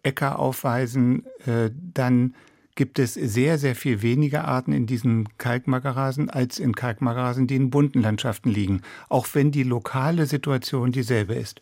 Äcker 0.02 0.38
aufweisen, 0.38 1.26
äh, 1.46 1.70
dann 1.94 2.34
gibt 2.74 2.98
es 2.98 3.14
sehr, 3.14 3.58
sehr 3.58 3.74
viel 3.74 4.02
weniger 4.02 4.46
Arten 4.46 4.72
in 4.72 4.86
diesen 4.86 5.28
Kalkmagerasen 5.38 6.30
als 6.30 6.58
in 6.58 6.74
Kalkmagerasen, 6.74 7.46
die 7.46 7.56
in 7.56 7.70
bunten 7.70 8.00
Landschaften 8.00 8.50
liegen, 8.50 8.82
auch 9.08 9.26
wenn 9.34 9.50
die 9.50 9.64
lokale 9.64 10.26
Situation 10.26 10.92
dieselbe 10.92 11.34
ist. 11.34 11.60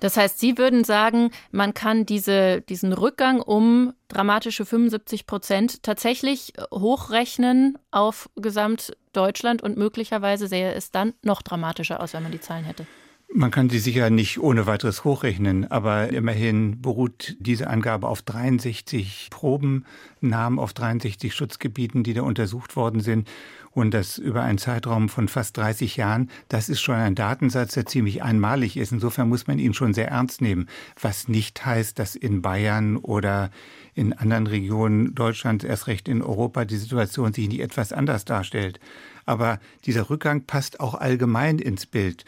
Das 0.00 0.16
heißt, 0.16 0.38
Sie 0.38 0.58
würden 0.58 0.84
sagen, 0.84 1.30
man 1.50 1.74
kann 1.74 2.06
diese, 2.06 2.60
diesen 2.60 2.92
Rückgang 2.92 3.40
um 3.40 3.94
dramatische 4.08 4.64
75 4.64 5.26
Prozent 5.26 5.82
tatsächlich 5.82 6.52
hochrechnen 6.70 7.78
auf 7.90 8.28
Gesamtdeutschland 8.36 9.62
und 9.62 9.76
möglicherweise 9.76 10.46
sähe 10.46 10.72
es 10.74 10.90
dann 10.90 11.14
noch 11.22 11.42
dramatischer 11.42 12.00
aus, 12.00 12.12
wenn 12.12 12.22
man 12.22 12.32
die 12.32 12.40
Zahlen 12.40 12.64
hätte. 12.64 12.86
Man 13.36 13.50
kann 13.50 13.68
sie 13.68 13.80
sicher 13.80 14.10
nicht 14.10 14.38
ohne 14.38 14.66
weiteres 14.66 15.02
hochrechnen, 15.02 15.68
aber 15.68 16.10
immerhin 16.10 16.80
beruht 16.80 17.34
diese 17.40 17.66
Angabe 17.66 18.06
auf 18.06 18.22
63 18.22 19.26
Probennahmen, 19.28 20.60
auf 20.60 20.72
63 20.72 21.34
Schutzgebieten, 21.34 22.04
die 22.04 22.14
da 22.14 22.22
untersucht 22.22 22.76
worden 22.76 23.00
sind. 23.00 23.26
Und 23.72 23.92
das 23.92 24.18
über 24.18 24.44
einen 24.44 24.58
Zeitraum 24.58 25.08
von 25.08 25.26
fast 25.26 25.56
30 25.56 25.96
Jahren, 25.96 26.30
das 26.48 26.68
ist 26.68 26.80
schon 26.80 26.94
ein 26.94 27.16
Datensatz, 27.16 27.74
der 27.74 27.86
ziemlich 27.86 28.22
einmalig 28.22 28.76
ist. 28.76 28.92
Insofern 28.92 29.28
muss 29.28 29.48
man 29.48 29.58
ihn 29.58 29.74
schon 29.74 29.94
sehr 29.94 30.10
ernst 30.10 30.40
nehmen. 30.40 30.68
Was 31.00 31.26
nicht 31.26 31.66
heißt, 31.66 31.98
dass 31.98 32.14
in 32.14 32.40
Bayern 32.40 32.96
oder 32.96 33.50
in 33.94 34.12
anderen 34.12 34.46
Regionen 34.46 35.12
Deutschlands, 35.16 35.64
erst 35.64 35.88
recht 35.88 36.06
in 36.06 36.22
Europa, 36.22 36.64
die 36.64 36.76
Situation 36.76 37.32
sich 37.32 37.48
nicht 37.48 37.62
etwas 37.62 37.92
anders 37.92 38.24
darstellt. 38.24 38.78
Aber 39.26 39.58
dieser 39.86 40.08
Rückgang 40.08 40.44
passt 40.44 40.78
auch 40.78 40.94
allgemein 40.94 41.58
ins 41.58 41.84
Bild. 41.84 42.24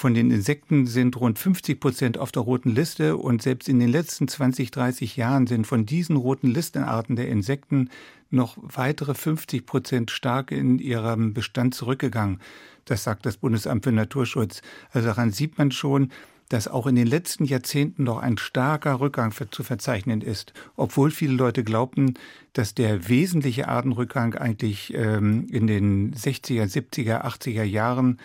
Von 0.00 0.14
den 0.14 0.30
Insekten 0.30 0.86
sind 0.86 1.20
rund 1.20 1.38
50 1.38 1.78
Prozent 1.78 2.16
auf 2.16 2.32
der 2.32 2.40
roten 2.40 2.70
Liste 2.70 3.18
und 3.18 3.42
selbst 3.42 3.68
in 3.68 3.78
den 3.78 3.90
letzten 3.90 4.28
20, 4.28 4.70
30 4.70 5.18
Jahren 5.18 5.46
sind 5.46 5.66
von 5.66 5.84
diesen 5.84 6.16
roten 6.16 6.48
Listenarten 6.48 7.16
der 7.16 7.28
Insekten 7.28 7.90
noch 8.30 8.56
weitere 8.62 9.12
50 9.12 9.66
Prozent 9.66 10.10
stark 10.10 10.52
in 10.52 10.78
ihrem 10.78 11.34
Bestand 11.34 11.74
zurückgegangen. 11.74 12.40
Das 12.86 13.04
sagt 13.04 13.26
das 13.26 13.36
Bundesamt 13.36 13.84
für 13.84 13.92
Naturschutz. 13.92 14.62
Also 14.90 15.08
daran 15.08 15.32
sieht 15.32 15.58
man 15.58 15.70
schon, 15.70 16.10
dass 16.48 16.66
auch 16.66 16.86
in 16.86 16.94
den 16.94 17.06
letzten 17.06 17.44
Jahrzehnten 17.44 18.04
noch 18.04 18.20
ein 18.20 18.38
starker 18.38 19.00
Rückgang 19.00 19.34
zu 19.50 19.62
verzeichnen 19.62 20.22
ist, 20.22 20.54
obwohl 20.76 21.10
viele 21.10 21.34
Leute 21.34 21.62
glaubten, 21.62 22.14
dass 22.54 22.74
der 22.74 23.10
wesentliche 23.10 23.68
Artenrückgang 23.68 24.34
eigentlich 24.34 24.94
ähm, 24.94 25.46
in 25.50 25.66
den 25.66 26.14
60er, 26.14 26.64
70er, 26.64 27.22
80er 27.22 27.64
Jahren 27.64 28.18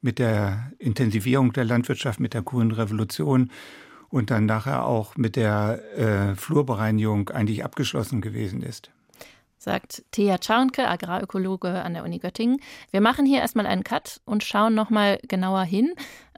mit 0.00 0.18
der 0.18 0.72
Intensivierung 0.78 1.52
der 1.52 1.64
Landwirtschaft, 1.64 2.20
mit 2.20 2.34
der 2.34 2.42
grünen 2.42 2.72
Revolution 2.72 3.50
und 4.08 4.30
dann 4.30 4.46
nachher 4.46 4.84
auch 4.84 5.16
mit 5.16 5.36
der 5.36 5.80
äh, 5.96 6.34
Flurbereinigung 6.34 7.30
eigentlich 7.30 7.64
abgeschlossen 7.64 8.20
gewesen 8.20 8.62
ist. 8.62 8.90
Sagt 9.58 10.04
Thea 10.10 10.38
Czarnke, 10.38 10.88
Agrarökologe 10.88 11.82
an 11.82 11.92
der 11.92 12.02
Uni 12.02 12.18
Göttingen. 12.18 12.60
Wir 12.90 13.02
machen 13.02 13.26
hier 13.26 13.40
erstmal 13.40 13.66
einen 13.66 13.84
Cut 13.84 14.20
und 14.24 14.42
schauen 14.42 14.74
nochmal 14.74 15.18
genauer 15.28 15.64
hin 15.64 15.92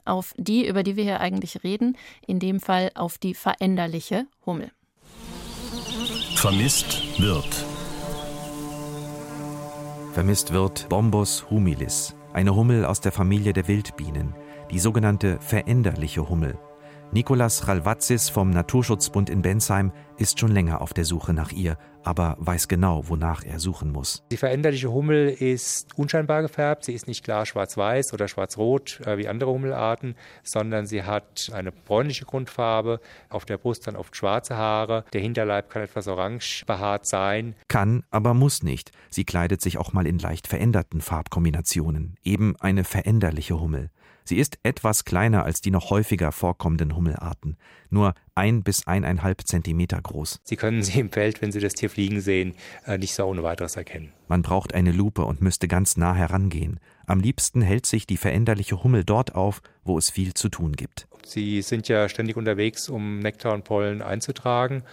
auf 0.05 0.33
die, 0.37 0.67
über 0.67 0.83
die 0.83 0.95
wir 0.97 1.03
hier 1.03 1.21
eigentlich 1.21 1.63
reden, 1.63 1.97
in 2.27 2.39
dem 2.39 2.59
Fall 2.59 2.91
auf 2.95 3.17
die 3.17 3.33
veränderliche 3.33 4.27
Hummel. 4.45 4.71
Vermisst 6.35 7.21
wird. 7.21 7.65
Vermisst 10.11 10.53
wird 10.53 10.89
Bombus 10.89 11.49
humilis, 11.49 12.13
eine 12.33 12.55
Hummel 12.55 12.85
aus 12.85 12.99
der 12.99 13.11
Familie 13.11 13.53
der 13.53 13.67
Wildbienen, 13.67 14.35
die 14.71 14.79
sogenannte 14.79 15.37
veränderliche 15.39 16.27
Hummel. 16.29 16.57
Nikolas 17.11 17.67
Ralvatzis 17.67 18.29
vom 18.29 18.49
Naturschutzbund 18.49 19.29
in 19.29 19.43
Bensheim 19.43 19.91
ist 20.17 20.39
schon 20.39 20.51
länger 20.51 20.81
auf 20.81 20.93
der 20.93 21.05
Suche 21.05 21.33
nach 21.33 21.51
ihr, 21.51 21.77
aber 22.03 22.35
weiß 22.39 22.67
genau, 22.67 23.07
wonach 23.07 23.43
er 23.43 23.59
suchen 23.59 23.91
muss. 23.91 24.23
Die 24.31 24.37
veränderliche 24.37 24.91
Hummel 24.91 25.29
ist 25.29 25.97
unscheinbar 25.97 26.41
gefärbt. 26.41 26.85
Sie 26.85 26.93
ist 26.93 27.07
nicht 27.07 27.23
klar 27.23 27.45
schwarz-weiß 27.45 28.13
oder 28.13 28.27
schwarz-rot 28.27 29.01
äh, 29.05 29.17
wie 29.17 29.27
andere 29.27 29.51
Hummelarten, 29.51 30.15
sondern 30.43 30.85
sie 30.85 31.03
hat 31.03 31.51
eine 31.53 31.71
bräunliche 31.71 32.25
Grundfarbe, 32.25 32.99
auf 33.29 33.45
der 33.45 33.57
Brust 33.57 33.87
dann 33.87 33.95
oft 33.95 34.15
schwarze 34.15 34.57
Haare. 34.57 35.05
Der 35.13 35.21
Hinterleib 35.21 35.69
kann 35.69 35.81
etwas 35.81 36.07
orange 36.07 36.63
behaart 36.65 37.05
sein. 37.05 37.55
Kann, 37.67 38.03
aber 38.11 38.33
muss 38.33 38.63
nicht. 38.63 38.91
Sie 39.09 39.23
kleidet 39.23 39.61
sich 39.61 39.77
auch 39.77 39.93
mal 39.93 40.07
in 40.07 40.19
leicht 40.19 40.47
veränderten 40.47 41.01
Farbkombinationen. 41.01 42.15
Eben 42.23 42.55
eine 42.59 42.83
veränderliche 42.83 43.59
Hummel. 43.59 43.89
Sie 44.25 44.37
ist 44.37 44.57
etwas 44.63 45.03
kleiner 45.03 45.43
als 45.43 45.61
die 45.61 45.71
noch 45.71 45.89
häufiger 45.89 46.31
vorkommenden 46.31 46.95
Hummelarten, 46.95 47.57
nur 47.89 48.13
ein 48.35 48.63
bis 48.63 48.87
eineinhalb 48.87 49.47
Zentimeter 49.47 50.01
groß. 50.01 50.39
Sie 50.43 50.55
können 50.55 50.83
sie 50.83 50.99
im 50.99 51.11
Feld, 51.11 51.41
wenn 51.41 51.51
Sie 51.51 51.59
das 51.59 51.73
Tier 51.73 51.89
fliegen 51.89 52.21
sehen, 52.21 52.55
äh, 52.85 52.97
nicht 52.97 53.13
so 53.13 53.25
ohne 53.25 53.43
weiteres 53.43 53.75
erkennen. 53.75 54.11
Man 54.27 54.41
braucht 54.41 54.73
eine 54.73 54.91
Lupe 54.91 55.25
und 55.25 55.41
müsste 55.41 55.67
ganz 55.67 55.97
nah 55.97 56.15
herangehen. 56.15 56.79
Am 57.05 57.19
liebsten 57.19 57.61
hält 57.61 57.85
sich 57.85 58.07
die 58.07 58.17
veränderliche 58.17 58.83
Hummel 58.83 59.03
dort 59.03 59.35
auf, 59.35 59.61
wo 59.83 59.97
es 59.97 60.09
viel 60.09 60.33
zu 60.33 60.49
tun 60.49 60.73
gibt. 60.73 61.07
Sie 61.25 61.61
sind 61.61 61.87
ja 61.87 62.09
ständig 62.09 62.35
unterwegs, 62.35 62.89
um 62.89 63.19
Nektar 63.19 63.53
und 63.53 63.63
Pollen 63.63 64.01
einzutragen 64.01 64.83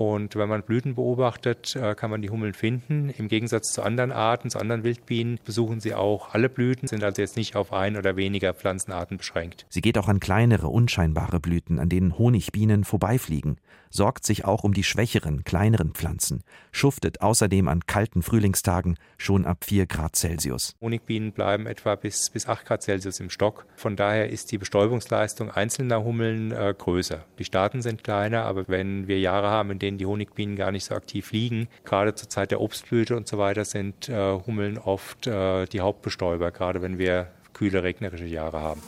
und 0.00 0.34
wenn 0.34 0.48
man 0.48 0.62
Blüten 0.62 0.94
beobachtet, 0.94 1.76
äh, 1.76 1.94
kann 1.94 2.10
man 2.10 2.22
die 2.22 2.30
Hummeln 2.30 2.54
finden. 2.54 3.10
Im 3.10 3.28
Gegensatz 3.28 3.70
zu 3.70 3.82
anderen 3.82 4.12
Arten, 4.12 4.48
zu 4.48 4.58
anderen 4.58 4.82
Wildbienen, 4.82 5.38
besuchen 5.44 5.80
sie 5.80 5.94
auch 5.94 6.32
alle 6.32 6.48
Blüten, 6.48 6.88
sind 6.88 7.04
also 7.04 7.20
jetzt 7.20 7.36
nicht 7.36 7.54
auf 7.54 7.70
ein 7.70 7.98
oder 7.98 8.16
weniger 8.16 8.54
Pflanzenarten 8.54 9.18
beschränkt. 9.18 9.66
Sie 9.68 9.82
geht 9.82 9.98
auch 9.98 10.08
an 10.08 10.18
kleinere, 10.18 10.68
unscheinbare 10.68 11.38
Blüten, 11.38 11.78
an 11.78 11.90
denen 11.90 12.16
Honigbienen 12.16 12.84
vorbeifliegen, 12.84 13.58
sorgt 13.90 14.24
sich 14.24 14.44
auch 14.44 14.64
um 14.64 14.72
die 14.72 14.84
schwächeren, 14.84 15.44
kleineren 15.44 15.92
Pflanzen, 15.92 16.42
schuftet 16.72 17.20
außerdem 17.20 17.68
an 17.68 17.86
kalten 17.86 18.22
Frühlingstagen 18.22 18.96
schon 19.18 19.44
ab 19.44 19.64
4 19.64 19.86
Grad 19.86 20.16
Celsius. 20.16 20.74
Honigbienen 20.80 21.32
bleiben 21.32 21.66
etwa 21.66 21.96
bis, 21.96 22.30
bis 22.30 22.46
8 22.46 22.64
Grad 22.64 22.82
Celsius 22.82 23.20
im 23.20 23.30
Stock. 23.30 23.66
Von 23.76 23.96
daher 23.96 24.30
ist 24.30 24.52
die 24.52 24.58
Bestäubungsleistung 24.58 25.50
einzelner 25.50 26.04
Hummeln 26.04 26.52
äh, 26.52 26.74
größer. 26.76 27.24
Die 27.38 27.44
Staaten 27.44 27.82
sind 27.82 28.04
kleiner, 28.04 28.44
aber 28.44 28.68
wenn 28.68 29.08
wir 29.08 29.20
Jahre 29.20 29.50
haben, 29.50 29.72
in 29.72 29.78
denen 29.78 29.98
die 29.98 30.06
Honigbienen 30.06 30.56
gar 30.56 30.72
nicht 30.72 30.84
so 30.84 30.94
aktiv 30.94 31.26
fliegen. 31.26 31.68
Gerade 31.84 32.14
zur 32.14 32.28
Zeit 32.28 32.50
der 32.50 32.60
Obstblüte 32.60 33.16
und 33.16 33.28
so 33.28 33.38
weiter 33.38 33.64
sind 33.64 34.08
äh, 34.08 34.38
Hummeln 34.46 34.78
oft 34.78 35.26
äh, 35.26 35.66
die 35.66 35.80
Hauptbestäuber, 35.80 36.50
gerade 36.52 36.80
wenn 36.82 36.98
wir 36.98 37.28
kühle, 37.52 37.82
regnerische 37.82 38.26
Jahre 38.26 38.60
haben. 38.60 38.82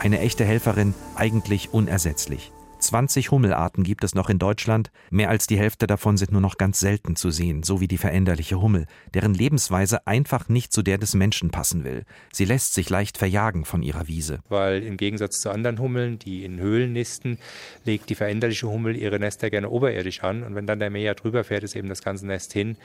Eine 0.00 0.20
echte 0.20 0.44
Helferin, 0.44 0.94
eigentlich 1.16 1.72
unersetzlich. 1.72 2.52
20 2.78 3.32
Hummelarten 3.32 3.82
gibt 3.82 4.04
es 4.04 4.14
noch 4.14 4.30
in 4.30 4.38
Deutschland, 4.38 4.92
mehr 5.10 5.28
als 5.28 5.48
die 5.48 5.58
Hälfte 5.58 5.88
davon 5.88 6.16
sind 6.16 6.30
nur 6.30 6.40
noch 6.40 6.56
ganz 6.56 6.78
selten 6.78 7.16
zu 7.16 7.30
sehen, 7.32 7.64
so 7.64 7.80
wie 7.80 7.88
die 7.88 7.98
veränderliche 7.98 8.60
Hummel, 8.60 8.86
deren 9.14 9.34
Lebensweise 9.34 10.06
einfach 10.06 10.48
nicht 10.48 10.72
zu 10.72 10.82
der 10.82 10.98
des 10.98 11.14
Menschen 11.14 11.50
passen 11.50 11.82
will. 11.82 12.04
Sie 12.32 12.44
lässt 12.44 12.74
sich 12.74 12.88
leicht 12.88 13.18
verjagen 13.18 13.64
von 13.64 13.82
ihrer 13.82 14.06
Wiese. 14.06 14.38
Weil 14.48 14.84
im 14.84 14.96
Gegensatz 14.96 15.40
zu 15.40 15.50
anderen 15.50 15.80
Hummeln, 15.80 16.20
die 16.20 16.44
in 16.44 16.60
Höhlen 16.60 16.92
nisten, 16.92 17.38
legt 17.84 18.08
die 18.08 18.14
veränderliche 18.14 18.68
Hummel 18.68 18.96
ihre 18.96 19.18
Nester 19.18 19.50
gerne 19.50 19.68
oberirdisch 19.68 20.22
an 20.22 20.44
und 20.44 20.54
wenn 20.54 20.68
dann 20.68 20.78
der 20.78 20.90
Mäher 20.90 21.16
drüber 21.16 21.42
fährt, 21.42 21.64
ist 21.64 21.74
eben 21.74 21.88
das 21.88 22.02
ganze 22.02 22.24
Nest 22.24 22.52
hin 22.52 22.76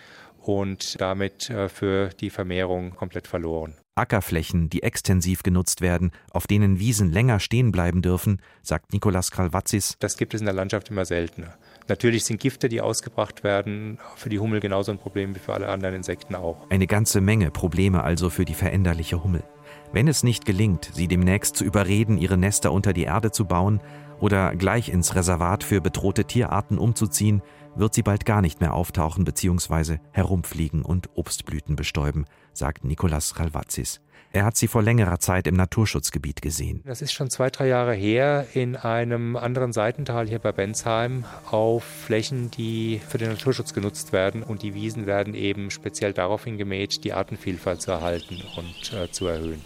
und 0.41 0.99
damit 0.99 1.51
äh, 1.51 1.69
für 1.69 2.09
die 2.19 2.31
Vermehrung 2.31 2.95
komplett 2.95 3.27
verloren. 3.27 3.75
Ackerflächen, 3.95 4.69
die 4.69 4.81
extensiv 4.81 5.43
genutzt 5.43 5.81
werden, 5.81 6.11
auf 6.31 6.47
denen 6.47 6.79
Wiesen 6.79 7.11
länger 7.11 7.39
stehen 7.39 7.71
bleiben 7.71 8.01
dürfen, 8.01 8.41
sagt 8.61 8.91
Nikolas 8.93 9.29
Kralvatzis. 9.29 9.97
Das 9.99 10.17
gibt 10.17 10.33
es 10.33 10.41
in 10.41 10.45
der 10.45 10.55
Landschaft 10.55 10.89
immer 10.89 11.05
seltener. 11.05 11.57
Natürlich 11.87 12.25
sind 12.25 12.39
Gifte, 12.39 12.69
die 12.69 12.81
ausgebracht 12.81 13.43
werden, 13.43 13.99
für 14.15 14.29
die 14.29 14.39
Hummel 14.39 14.61
genauso 14.61 14.91
ein 14.91 14.97
Problem 14.97 15.35
wie 15.35 15.39
für 15.39 15.53
alle 15.53 15.69
anderen 15.69 15.95
Insekten 15.95 16.35
auch. 16.35 16.69
Eine 16.69 16.87
ganze 16.87 17.21
Menge 17.21 17.51
Probleme 17.51 18.03
also 18.03 18.29
für 18.29 18.45
die 18.45 18.55
veränderliche 18.55 19.23
Hummel. 19.23 19.43
Wenn 19.91 20.07
es 20.07 20.23
nicht 20.23 20.45
gelingt, 20.45 20.89
sie 20.93 21.07
demnächst 21.07 21.55
zu 21.55 21.63
überreden, 21.63 22.17
ihre 22.17 22.37
Nester 22.37 22.71
unter 22.71 22.93
die 22.93 23.03
Erde 23.03 23.31
zu 23.31 23.45
bauen, 23.45 23.79
oder 24.19 24.55
gleich 24.55 24.87
ins 24.87 25.15
Reservat 25.15 25.65
für 25.65 25.81
bedrohte 25.81 26.23
Tierarten 26.23 26.77
umzuziehen, 26.77 27.41
wird 27.75 27.93
sie 27.93 28.03
bald 28.03 28.25
gar 28.25 28.41
nicht 28.41 28.61
mehr 28.61 28.73
auftauchen 28.73 29.23
bzw. 29.23 29.97
herumfliegen 30.11 30.83
und 30.83 31.09
Obstblüten 31.15 31.75
bestäuben, 31.75 32.25
sagt 32.53 32.83
Nikolas 32.85 33.39
Ralvazis. 33.39 34.01
Er 34.35 34.45
hat 34.45 34.57
sie 34.57 34.67
vor 34.67 34.81
längerer 34.81 35.19
Zeit 35.19 35.45
im 35.45 35.55
Naturschutzgebiet 35.55 36.41
gesehen. 36.41 36.81
Das 36.85 37.03
ist 37.03 37.13
schon 37.13 37.29
zwei, 37.29 37.51
drei 37.51 37.67
Jahre 37.67 37.93
her 37.93 38.47
in 38.53 38.75
einem 38.75 39.35
anderen 39.35 39.73
Seitental 39.73 40.27
hier 40.27 40.39
bei 40.39 40.51
Bensheim 40.51 41.23
auf 41.51 41.83
Flächen, 41.83 42.49
die 42.49 42.99
für 43.07 43.19
den 43.19 43.29
Naturschutz 43.29 43.75
genutzt 43.75 44.11
werden. 44.11 44.41
Und 44.41 44.63
die 44.63 44.73
Wiesen 44.73 45.05
werden 45.05 45.35
eben 45.35 45.69
speziell 45.69 46.13
daraufhin 46.13 46.57
gemäht, 46.57 47.03
die 47.03 47.13
Artenvielfalt 47.13 47.83
zu 47.83 47.91
erhalten 47.91 48.41
und 48.57 48.93
äh, 48.93 49.11
zu 49.11 49.27
erhöhen. 49.27 49.61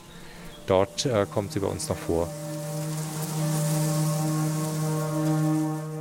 Dort 0.65 1.05
äh, 1.05 1.25
kommt 1.33 1.53
sie 1.53 1.61
bei 1.61 1.67
uns 1.67 1.87
noch 1.87 1.95
vor. 1.95 2.29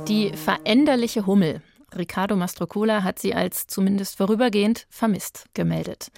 Die 0.09 0.33
veränderliche 0.33 1.25
Hummel. 1.25 1.61
Riccardo 1.97 2.35
Mastrocola 2.35 3.03
hat 3.03 3.19
sie 3.19 3.33
als 3.33 3.67
zumindest 3.67 4.17
vorübergehend 4.17 4.87
vermisst 4.89 5.45
gemeldet. 5.53 6.11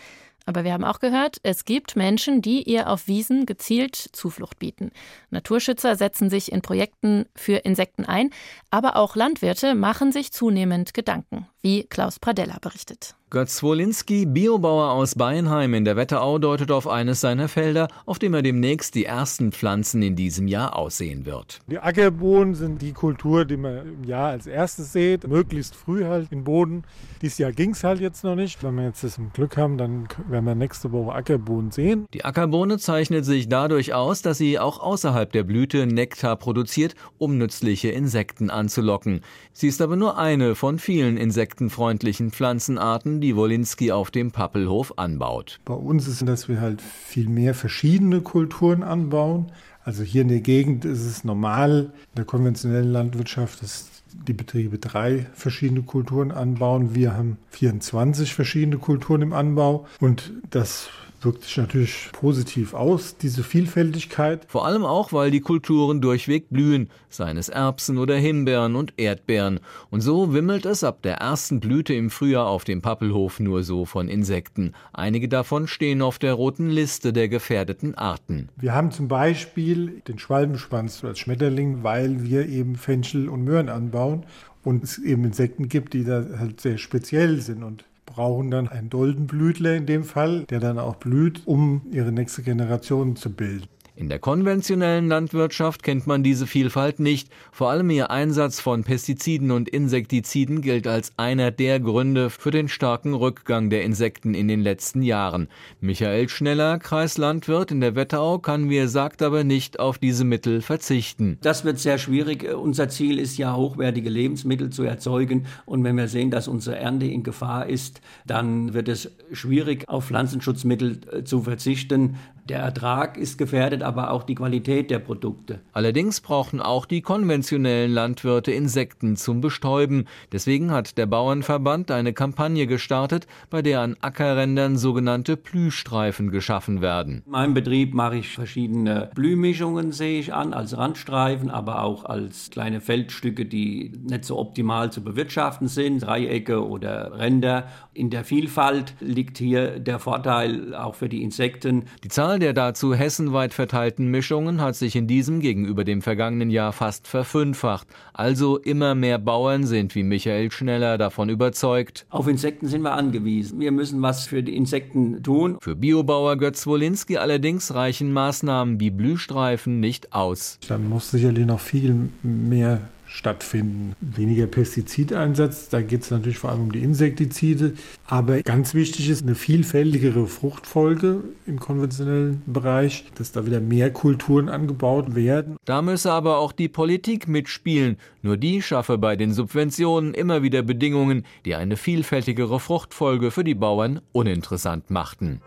Aber 0.45 0.63
wir 0.63 0.73
haben 0.73 0.83
auch 0.83 0.99
gehört, 0.99 1.37
es 1.43 1.63
gibt 1.63 1.95
Menschen, 1.95 2.41
die 2.41 2.63
ihr 2.63 2.89
auf 2.89 3.07
Wiesen 3.07 3.45
gezielt 3.45 3.95
Zuflucht 3.95 4.57
bieten. 4.57 4.89
Naturschützer 5.29 5.95
setzen 5.95 6.31
sich 6.31 6.51
in 6.51 6.63
Projekten 6.63 7.25
für 7.35 7.57
Insekten 7.57 8.03
ein, 8.05 8.31
aber 8.71 8.95
auch 8.95 9.15
Landwirte 9.15 9.75
machen 9.75 10.11
sich 10.11 10.31
zunehmend 10.31 10.95
Gedanken, 10.95 11.47
wie 11.61 11.83
Klaus 11.83 12.19
Pradella 12.19 12.57
berichtet. 12.61 13.15
Götz 13.31 13.61
Wolinski, 13.61 14.25
Biobauer 14.25 14.89
aus 14.89 15.13
Beinheim 15.13 15.75
in 15.75 15.85
der 15.85 15.95
Wetterau, 15.95 16.39
deutet 16.39 16.71
auf 16.71 16.87
eines 16.87 17.21
seiner 17.21 17.47
Felder, 17.47 17.87
auf 18.07 18.17
dem 18.17 18.33
er 18.33 18.41
demnächst 18.41 18.95
die 18.95 19.05
ersten 19.05 19.51
Pflanzen 19.51 20.01
in 20.01 20.15
diesem 20.15 20.47
Jahr 20.47 20.75
aussehen 20.75 21.27
wird. 21.27 21.59
Die 21.67 21.77
Ackerbohnen 21.77 22.55
sind 22.55 22.81
die 22.81 22.91
Kultur, 22.91 23.45
die 23.45 23.57
man 23.57 23.87
im 23.87 24.03
Jahr 24.03 24.29
als 24.29 24.47
erstes 24.47 24.93
sieht, 24.93 25.27
möglichst 25.27 25.75
früh 25.75 26.05
halt 26.05 26.31
im 26.31 26.43
Boden. 26.43 26.85
Dieses 27.21 27.37
Jahr 27.37 27.51
ging 27.51 27.73
es 27.73 27.83
halt 27.83 27.99
jetzt 27.99 28.23
noch 28.23 28.33
nicht. 28.33 28.63
Wenn 28.63 28.73
wir 28.73 28.85
jetzt 28.85 29.03
das 29.03 29.19
im 29.19 29.31
Glück 29.31 29.57
haben, 29.57 29.77
dann 29.77 30.07
werden 30.27 30.45
wir 30.45 30.55
nächste 30.55 30.91
Woche 30.91 31.13
Ackerbohnen 31.13 31.69
sehen. 31.69 32.07
Die 32.15 32.25
Ackerbohne 32.25 32.79
zeichnet 32.79 33.25
sich 33.25 33.47
dadurch 33.47 33.93
aus, 33.93 34.23
dass 34.23 34.39
sie 34.39 34.57
auch 34.57 34.79
außerhalb 34.79 35.31
der 35.31 35.43
Blüte 35.43 35.85
Nektar 35.85 36.35
produziert, 36.35 36.95
um 37.19 37.37
nützliche 37.37 37.89
Insekten 37.89 38.49
anzulocken. 38.49 39.21
Sie 39.53 39.67
ist 39.67 39.83
aber 39.83 39.97
nur 39.97 40.17
eine 40.17 40.55
von 40.55 40.79
vielen 40.79 41.15
insektenfreundlichen 41.49 42.31
Pflanzenarten, 42.31 43.21
die 43.21 43.35
Wolinski 43.35 43.91
auf 43.91 44.11
dem 44.11 44.31
Pappelhof 44.31 44.97
anbaut. 44.97 45.59
Bei 45.65 45.73
uns 45.73 46.07
ist 46.07 46.21
es, 46.21 46.27
dass 46.27 46.47
wir 46.47 46.61
halt 46.61 46.79
viel 46.81 47.27
mehr 47.27 47.55
verschiedene 47.55 48.21
Kulturen 48.21 48.83
anbauen. 48.83 49.51
Also 49.83 50.03
hier 50.03 50.21
in 50.21 50.27
der 50.27 50.41
Gegend 50.41 50.85
ist 50.85 51.05
es 51.05 51.23
normal, 51.23 51.91
in 52.11 52.15
der 52.17 52.25
konventionellen 52.25 52.91
Landwirtschaft, 52.91 53.63
dass 53.63 53.89
die 54.27 54.33
Betriebe 54.33 54.77
drei 54.77 55.25
verschiedene 55.33 55.81
Kulturen 55.81 56.31
anbauen. 56.31 56.93
Wir 56.93 57.15
haben 57.15 57.37
24 57.49 58.35
verschiedene 58.35 58.77
Kulturen 58.77 59.23
im 59.23 59.33
Anbau 59.33 59.87
und 59.99 60.31
das 60.51 60.89
wirkt 61.23 61.43
sich 61.43 61.57
natürlich 61.57 62.09
positiv 62.11 62.73
aus, 62.73 63.17
diese 63.17 63.43
Vielfältigkeit. 63.43 64.45
Vor 64.47 64.65
allem 64.65 64.85
auch, 64.85 65.13
weil 65.13 65.31
die 65.31 65.41
Kulturen 65.41 66.01
durchweg 66.01 66.49
blühen, 66.49 66.89
seien 67.09 67.37
es 67.37 67.49
Erbsen 67.49 67.97
oder 67.97 68.15
Himbeeren 68.15 68.75
und 68.75 68.93
Erdbeeren. 68.97 69.59
Und 69.89 70.01
so 70.01 70.33
wimmelt 70.33 70.65
es 70.65 70.83
ab 70.83 71.01
der 71.01 71.15
ersten 71.15 71.59
Blüte 71.59 71.93
im 71.93 72.09
Frühjahr 72.09 72.47
auf 72.47 72.63
dem 72.63 72.81
Pappelhof 72.81 73.39
nur 73.39 73.63
so 73.63 73.85
von 73.85 74.07
Insekten. 74.07 74.73
Einige 74.93 75.27
davon 75.27 75.67
stehen 75.67 76.01
auf 76.01 76.19
der 76.19 76.33
roten 76.33 76.69
Liste 76.69 77.13
der 77.13 77.29
gefährdeten 77.29 77.95
Arten. 77.95 78.49
Wir 78.57 78.73
haben 78.73 78.91
zum 78.91 79.07
Beispiel 79.07 80.01
den 80.07 80.19
Schwalbenschwanz 80.19 81.03
als 81.03 81.19
Schmetterling, 81.19 81.83
weil 81.83 82.23
wir 82.23 82.47
eben 82.47 82.75
Fenchel 82.75 83.29
und 83.29 83.43
Möhren 83.43 83.69
anbauen 83.69 84.25
und 84.63 84.83
es 84.83 84.97
eben 84.97 85.23
Insekten 85.25 85.69
gibt, 85.69 85.93
die 85.93 86.03
da 86.03 86.25
halt 86.37 86.61
sehr 86.61 86.77
speziell 86.77 87.41
sind 87.41 87.63
und 87.63 87.85
brauchen 88.09 88.51
dann 88.51 88.67
einen 88.67 88.89
Doldenblütler 88.89 89.75
in 89.75 89.85
dem 89.85 90.03
Fall, 90.03 90.45
der 90.49 90.59
dann 90.59 90.79
auch 90.79 90.95
blüht, 90.95 91.43
um 91.45 91.81
ihre 91.91 92.11
nächste 92.11 92.41
Generation 92.43 93.15
zu 93.15 93.31
bilden. 93.31 93.67
In 93.99 94.07
der 94.07 94.19
konventionellen 94.19 95.09
Landwirtschaft 95.09 95.83
kennt 95.83 96.07
man 96.07 96.23
diese 96.23 96.47
Vielfalt 96.47 97.01
nicht. 97.01 97.27
Vor 97.51 97.69
allem 97.69 97.89
ihr 97.89 98.09
Einsatz 98.09 98.61
von 98.61 98.85
Pestiziden 98.85 99.51
und 99.51 99.67
Insektiziden 99.67 100.61
gilt 100.61 100.87
als 100.87 101.11
einer 101.17 101.51
der 101.51 101.81
Gründe 101.81 102.29
für 102.29 102.49
den 102.49 102.69
starken 102.69 103.13
Rückgang 103.13 103.69
der 103.69 103.83
Insekten 103.83 104.35
in 104.35 104.47
den 104.47 104.61
letzten 104.61 105.01
Jahren. 105.01 105.49
Michael 105.81 106.29
Schneller, 106.29 106.79
Kreislandwirt 106.79 107.71
in 107.71 107.81
der 107.81 107.95
Wetterau, 107.95 108.39
kann, 108.39 108.69
wie 108.69 108.77
er 108.77 108.87
sagt, 108.87 109.21
aber 109.21 109.43
nicht 109.43 109.81
auf 109.81 109.97
diese 109.97 110.23
Mittel 110.23 110.61
verzichten. 110.61 111.37
Das 111.41 111.65
wird 111.65 111.77
sehr 111.77 111.97
schwierig. 111.97 112.45
Unser 112.53 112.87
Ziel 112.87 113.19
ist 113.19 113.37
ja, 113.37 113.53
hochwertige 113.53 114.09
Lebensmittel 114.09 114.69
zu 114.69 114.83
erzeugen. 114.83 115.45
Und 115.65 115.83
wenn 115.83 115.97
wir 115.97 116.07
sehen, 116.07 116.31
dass 116.31 116.47
unsere 116.47 116.77
Ernte 116.77 117.05
in 117.05 117.23
Gefahr 117.23 117.67
ist, 117.67 117.99
dann 118.25 118.73
wird 118.73 118.87
es 118.87 119.11
schwierig, 119.33 119.89
auf 119.89 120.05
Pflanzenschutzmittel 120.05 121.01
äh, 121.11 121.23
zu 121.25 121.41
verzichten. 121.41 122.15
Der 122.49 122.59
Ertrag 122.59 123.17
ist 123.17 123.37
gefährdet, 123.37 123.83
aber 123.89 124.11
auch 124.11 124.21
die 124.21 124.35
Qualität 124.35 124.91
der 124.91 124.99
Produkte. 124.99 125.61
Allerdings 125.73 126.21
brauchen 126.21 126.61
auch 126.61 126.85
die 126.85 127.01
konventionellen 127.01 127.91
Landwirte 127.91 128.51
Insekten 128.51 129.15
zum 129.15 129.41
Bestäuben. 129.41 130.05
Deswegen 130.31 130.69
hat 130.69 130.99
der 130.99 131.07
Bauernverband 131.07 131.89
eine 131.89 132.13
Kampagne 132.13 132.67
gestartet, 132.67 133.25
bei 133.49 133.63
der 133.63 133.81
an 133.81 133.97
Ackerrändern 133.99 134.77
sogenannte 134.77 135.37
Blühstreifen 135.37 136.29
geschaffen 136.29 136.81
werden. 136.81 137.23
In 137.25 137.31
meinem 137.31 137.53
Betrieb 137.55 137.95
mache 137.95 138.17
ich 138.17 138.29
verschiedene 138.29 139.09
Blühmischungen, 139.15 139.91
sehe 139.91 140.19
ich 140.19 140.35
an, 140.35 140.53
als 140.53 140.77
Randstreifen, 140.77 141.49
aber 141.49 141.81
auch 141.81 142.05
als 142.05 142.51
kleine 142.51 142.79
Feldstücke, 142.79 143.47
die 143.47 143.91
nicht 144.07 144.23
so 144.23 144.37
optimal 144.37 144.91
zu 144.91 145.03
bewirtschaften 145.03 145.67
sind, 145.67 146.03
Dreiecke 146.03 146.63
oder 146.63 147.17
Ränder. 147.17 147.69
In 147.95 148.11
der 148.11 148.23
Vielfalt 148.23 148.93
liegt 148.99 149.39
hier 149.39 149.79
der 149.79 149.97
Vorteil 149.97 150.75
auch 150.75 150.93
für 150.93 151.09
die 151.09 151.23
Insekten. 151.23 151.85
Die 152.03 152.09
Zahl 152.09 152.37
der 152.37 152.53
dazu 152.53 152.93
hessenweit 152.93 153.55
verteilten 153.55 153.78
Mischungen 153.99 154.61
hat 154.61 154.75
sich 154.75 154.95
in 154.95 155.07
diesem 155.07 155.39
gegenüber 155.39 155.83
dem 155.83 156.01
vergangenen 156.01 156.49
Jahr 156.49 156.73
fast 156.73 157.07
verfünffacht. 157.07 157.87
Also 158.13 158.57
immer 158.57 158.95
mehr 158.95 159.19
Bauern 159.19 159.65
sind 159.65 159.95
wie 159.95 160.03
Michael 160.03 160.51
Schneller 160.51 160.97
davon 160.97 161.29
überzeugt. 161.29 162.05
Auf 162.09 162.27
Insekten 162.27 162.67
sind 162.67 162.81
wir 162.81 162.93
angewiesen. 162.93 163.59
Wir 163.59 163.71
müssen 163.71 164.01
was 164.01 164.27
für 164.27 164.43
die 164.43 164.55
Insekten 164.55 165.23
tun. 165.23 165.57
Für 165.61 165.75
Biobauer 165.75 166.37
Götz 166.37 166.67
Wolinski 166.67 167.17
allerdings 167.17 167.73
reichen 167.73 168.11
Maßnahmen 168.13 168.79
wie 168.79 168.91
Blühstreifen 168.91 169.79
nicht 169.79 170.13
aus. 170.13 170.59
Dann 170.67 170.89
muss 170.89 171.11
sicherlich 171.11 171.45
noch 171.45 171.59
viel 171.59 172.09
mehr 172.23 172.81
stattfinden. 173.09 173.95
Weniger 173.99 174.45
Pestizideinsatz, 174.45 175.69
da 175.69 175.81
geht 175.81 176.03
es 176.03 176.11
natürlich 176.11 176.37
vor 176.37 176.51
allem 176.51 176.61
um 176.61 176.71
die 176.71 176.83
Insektizide. 176.83 177.73
Aber 178.05 178.41
ganz 178.43 178.73
wichtig 178.73 179.09
ist 179.09 179.23
eine 179.23 179.35
vielfältigere 179.35 180.27
Fruchtfolge 180.27 181.23
im 181.47 181.59
konventionellen 181.59 182.43
Bereich, 182.45 183.05
dass 183.15 183.31
da 183.31 183.45
wieder 183.45 183.59
mehr 183.59 183.91
Kulturen 183.91 184.47
angebaut 184.47 185.15
werden. 185.15 185.57
Da 185.65 185.81
müsse 185.81 186.11
aber 186.11 186.37
auch 186.37 186.51
die 186.51 186.69
Politik 186.69 187.27
mitspielen. 187.27 187.97
Nur 188.21 188.37
die 188.37 188.61
schaffe 188.61 188.97
bei 188.97 189.15
den 189.15 189.33
Subventionen 189.33 190.13
immer 190.13 190.43
wieder 190.43 190.61
Bedingungen, 190.61 191.25
die 191.45 191.55
eine 191.55 191.77
vielfältigere 191.77 192.59
Fruchtfolge 192.59 193.31
für 193.31 193.43
die 193.43 193.55
Bauern 193.55 194.01
uninteressant 194.11 194.91
machten. 194.91 195.41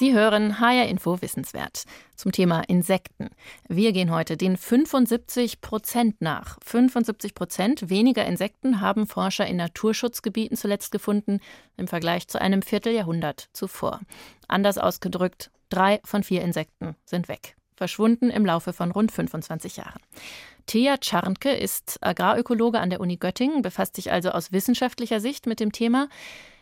Sie 0.00 0.14
hören 0.14 0.60
HR 0.60 0.88
Info 0.88 1.20
Wissenswert 1.20 1.84
zum 2.16 2.32
Thema 2.32 2.62
Insekten. 2.62 3.28
Wir 3.68 3.92
gehen 3.92 4.10
heute 4.10 4.38
den 4.38 4.56
75 4.56 5.60
Prozent 5.60 6.22
nach. 6.22 6.56
75 6.64 7.34
Prozent 7.34 7.90
weniger 7.90 8.24
Insekten 8.24 8.80
haben 8.80 9.06
Forscher 9.06 9.46
in 9.46 9.58
Naturschutzgebieten 9.58 10.56
zuletzt 10.56 10.90
gefunden 10.90 11.40
im 11.76 11.86
Vergleich 11.86 12.28
zu 12.28 12.40
einem 12.40 12.62
Vierteljahrhundert 12.62 13.50
zuvor. 13.52 14.00
Anders 14.48 14.78
ausgedrückt, 14.78 15.50
drei 15.68 16.00
von 16.02 16.22
vier 16.22 16.40
Insekten 16.40 16.96
sind 17.04 17.28
weg. 17.28 17.54
Verschwunden 17.76 18.30
im 18.30 18.46
Laufe 18.46 18.72
von 18.72 18.92
rund 18.92 19.12
25 19.12 19.76
Jahren. 19.76 20.00
Thea 20.64 20.96
Czarnke 20.96 21.50
ist 21.50 21.98
Agrarökologe 22.00 22.80
an 22.80 22.88
der 22.88 23.00
Uni 23.00 23.18
Göttingen, 23.18 23.60
befasst 23.60 23.96
sich 23.96 24.12
also 24.12 24.30
aus 24.30 24.50
wissenschaftlicher 24.50 25.20
Sicht 25.20 25.46
mit 25.46 25.60
dem 25.60 25.72
Thema. 25.72 26.08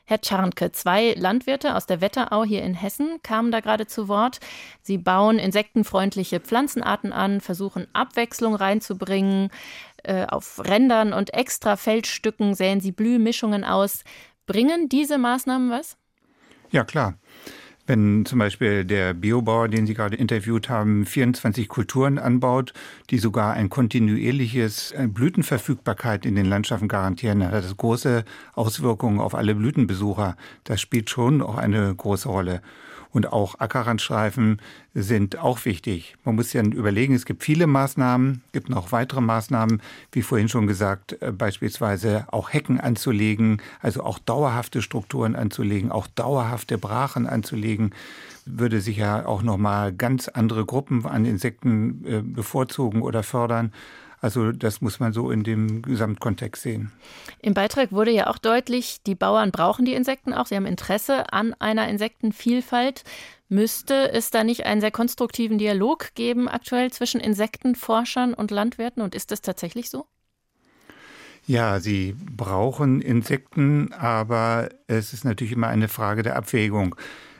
Herr 0.08 0.22
Czarnke, 0.22 0.72
zwei 0.72 1.12
Landwirte 1.18 1.76
aus 1.76 1.84
der 1.84 2.00
Wetterau 2.00 2.42
hier 2.42 2.62
in 2.62 2.72
Hessen 2.72 3.20
kamen 3.22 3.52
da 3.52 3.60
gerade 3.60 3.86
zu 3.86 4.08
Wort. 4.08 4.40
Sie 4.80 4.96
bauen 4.96 5.38
insektenfreundliche 5.38 6.40
Pflanzenarten 6.40 7.12
an, 7.12 7.42
versuchen 7.42 7.86
Abwechslung 7.92 8.54
reinzubringen. 8.54 9.50
Äh, 10.04 10.24
auf 10.24 10.60
Rändern 10.64 11.12
und 11.12 11.34
extra 11.34 11.76
Feldstücken 11.76 12.54
säen 12.54 12.80
sie 12.80 12.90
Blühmischungen 12.90 13.64
aus. 13.64 14.02
Bringen 14.46 14.88
diese 14.88 15.18
Maßnahmen 15.18 15.70
was? 15.70 15.98
Ja, 16.70 16.84
klar. 16.84 17.18
Wenn 17.88 18.26
zum 18.26 18.38
Beispiel 18.38 18.84
der 18.84 19.14
Biobauer, 19.14 19.68
den 19.68 19.86
Sie 19.86 19.94
gerade 19.94 20.14
interviewt 20.14 20.68
haben, 20.68 21.06
24 21.06 21.68
Kulturen 21.68 22.18
anbaut, 22.18 22.74
die 23.08 23.16
sogar 23.16 23.54
ein 23.54 23.70
kontinuierliches 23.70 24.92
äh, 24.92 25.08
Blütenverfügbarkeit 25.08 26.26
in 26.26 26.34
den 26.34 26.44
Landschaften 26.44 26.86
garantieren, 26.86 27.42
hat 27.42 27.64
das 27.64 27.74
große 27.78 28.26
Auswirkungen 28.52 29.20
auf 29.20 29.34
alle 29.34 29.54
Blütenbesucher. 29.54 30.36
Das 30.64 30.82
spielt 30.82 31.08
schon 31.08 31.40
auch 31.40 31.56
eine 31.56 31.94
große 31.94 32.28
Rolle. 32.28 32.60
Und 33.10 33.32
auch 33.32 33.58
Ackerrandstreifen 33.58 34.60
sind 34.94 35.38
auch 35.38 35.64
wichtig. 35.64 36.16
Man 36.24 36.34
muss 36.34 36.52
ja 36.52 36.62
überlegen, 36.62 37.14
es 37.14 37.24
gibt 37.24 37.42
viele 37.42 37.66
Maßnahmen, 37.66 38.42
es 38.46 38.52
gibt 38.52 38.68
noch 38.68 38.92
weitere 38.92 39.20
Maßnahmen, 39.20 39.80
wie 40.12 40.22
vorhin 40.22 40.48
schon 40.48 40.66
gesagt, 40.66 41.20
äh, 41.22 41.32
beispielsweise 41.32 42.26
auch 42.30 42.52
Hecken 42.52 42.80
anzulegen, 42.80 43.62
also 43.80 44.02
auch 44.02 44.18
dauerhafte 44.18 44.82
Strukturen 44.82 45.36
anzulegen, 45.36 45.90
auch 45.90 46.06
dauerhafte 46.06 46.78
Brachen 46.78 47.26
anzulegen, 47.26 47.94
würde 48.44 48.80
sich 48.80 48.98
ja 48.98 49.26
auch 49.26 49.42
nochmal 49.42 49.92
ganz 49.92 50.28
andere 50.28 50.64
Gruppen 50.64 51.06
an 51.06 51.24
Insekten 51.24 52.04
äh, 52.06 52.22
bevorzugen 52.22 53.02
oder 53.02 53.22
fördern. 53.22 53.72
Also 54.20 54.52
das 54.52 54.80
muss 54.80 55.00
man 55.00 55.12
so 55.12 55.30
in 55.30 55.44
dem 55.44 55.82
Gesamtkontext 55.82 56.62
sehen. 56.62 56.92
Im 57.40 57.54
Beitrag 57.54 57.92
wurde 57.92 58.10
ja 58.10 58.26
auch 58.28 58.38
deutlich, 58.38 59.02
die 59.06 59.14
Bauern 59.14 59.52
brauchen 59.52 59.84
die 59.84 59.94
Insekten 59.94 60.32
auch. 60.32 60.46
Sie 60.46 60.56
haben 60.56 60.66
Interesse 60.66 61.32
an 61.32 61.54
einer 61.58 61.88
Insektenvielfalt. 61.88 63.04
Müsste 63.48 64.12
es 64.12 64.30
da 64.30 64.44
nicht 64.44 64.66
einen 64.66 64.80
sehr 64.80 64.90
konstruktiven 64.90 65.58
Dialog 65.58 66.14
geben 66.14 66.48
aktuell 66.48 66.92
zwischen 66.92 67.20
Insektenforschern 67.20 68.34
und 68.34 68.50
Landwirten? 68.50 69.02
Und 69.02 69.14
ist 69.14 69.30
das 69.30 69.40
tatsächlich 69.40 69.88
so? 69.88 70.06
Ja, 71.46 71.80
sie 71.80 72.14
brauchen 72.36 73.00
Insekten, 73.00 73.94
aber 73.94 74.68
es 74.86 75.14
ist 75.14 75.24
natürlich 75.24 75.54
immer 75.54 75.68
eine 75.68 75.88
Frage 75.88 76.22
der 76.22 76.36
Abwägung. 76.36 76.94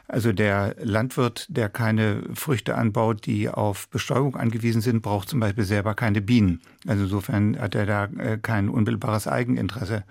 Also 0.09 0.33
der 0.33 0.75
Landwirt, 0.81 1.47
der 1.51 1.69
keine 1.69 2.23
Früchte 2.35 2.77
anbaut, 2.77 3.27
die 3.27 3.51
auf 3.51 3.89
Bestäubung 3.91 4.37
angewiesen 4.37 4.81
sind, 4.81 5.03
braucht 5.03 5.29
zum 5.29 5.39
Beispiel 5.39 5.65
selber 5.65 5.95
keine 5.95 6.23
Bienen. 6.23 6.63
Also 6.87 7.05
insofern 7.05 7.61
hat 7.61 7.75
er 7.75 7.85
da 7.85 8.05
äh, 8.05 8.39
kein 8.39 8.71
unmittelbares 8.71 9.29
Eigeninteresse. 9.29 10.05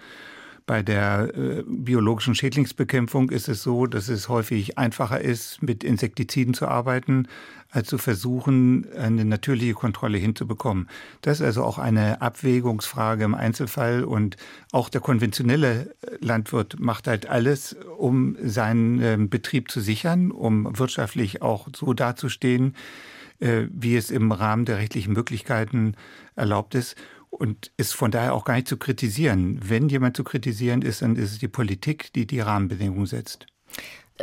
Bei 0.68 0.84
der 0.84 1.32
äh, 1.36 1.64
biologischen 1.66 2.36
Schädlingsbekämpfung 2.36 3.32
ist 3.32 3.48
es 3.48 3.64
so, 3.64 3.88
dass 3.88 4.08
es 4.08 4.30
häufig 4.30 4.78
einfacher 4.78 5.20
ist, 5.20 5.64
mit 5.64 5.84
Insektiziden 5.84 6.54
zu 6.54 6.68
arbeiten, 6.68 7.28
als 7.70 7.88
zu 7.88 7.98
versuchen, 7.98 8.88
eine 8.98 9.26
natürliche 9.26 9.74
Kontrolle 9.74 10.18
hinzubekommen. 10.18 10.88
Das 11.22 11.40
ist 11.40 11.46
also 11.46 11.64
auch 11.64 11.78
eine 11.78 12.22
Abwägungsfrage 12.22 13.24
im 13.24 13.36
Einzelfall 13.36 14.04
und 14.04 14.38
auch 14.72 14.90
der 14.90 15.02
konventionelle 15.02 15.96
Landwirt 16.20 16.80
macht 16.80 17.08
halt 17.08 17.28
alles, 17.28 17.76
um 17.98 18.38
seinen 18.42 19.02
äh, 19.02 19.18
Betrieb 19.20 19.72
zu 19.72 19.82
sichern, 19.82 20.32
um 20.32 20.78
wirtschaftlich 20.78 21.42
auch 21.42 21.68
so 21.76 21.94
dazustehen, 21.94 22.76
äh, 23.40 23.64
wie 23.70 23.96
es 23.96 24.12
im 24.12 24.32
Rahmen 24.32 24.66
der 24.66 24.78
rechtlichen 24.78 25.14
Möglichkeiten 25.14 25.96
erlaubt 26.36 26.76
ist 26.76 26.96
und 27.30 27.72
ist 27.78 27.94
von 27.94 28.12
daher 28.12 28.34
auch 28.34 28.46
gar 28.46 28.56
nicht 28.56 28.68
zu 28.68 28.78
kritisieren. 28.78 29.60
Wenn 29.64 29.90
jemand 29.90 30.16
zu 30.16 30.24
kritisieren 30.24 30.82
ist, 30.82 31.02
dann 31.02 31.16
ist 31.16 31.32
es 31.32 31.40
die 31.40 31.48
Politik, 31.48 32.14
die 32.14 32.26
die 32.26 32.40
Rahmenbedingungen 32.40 33.06
setzt. 33.06 33.46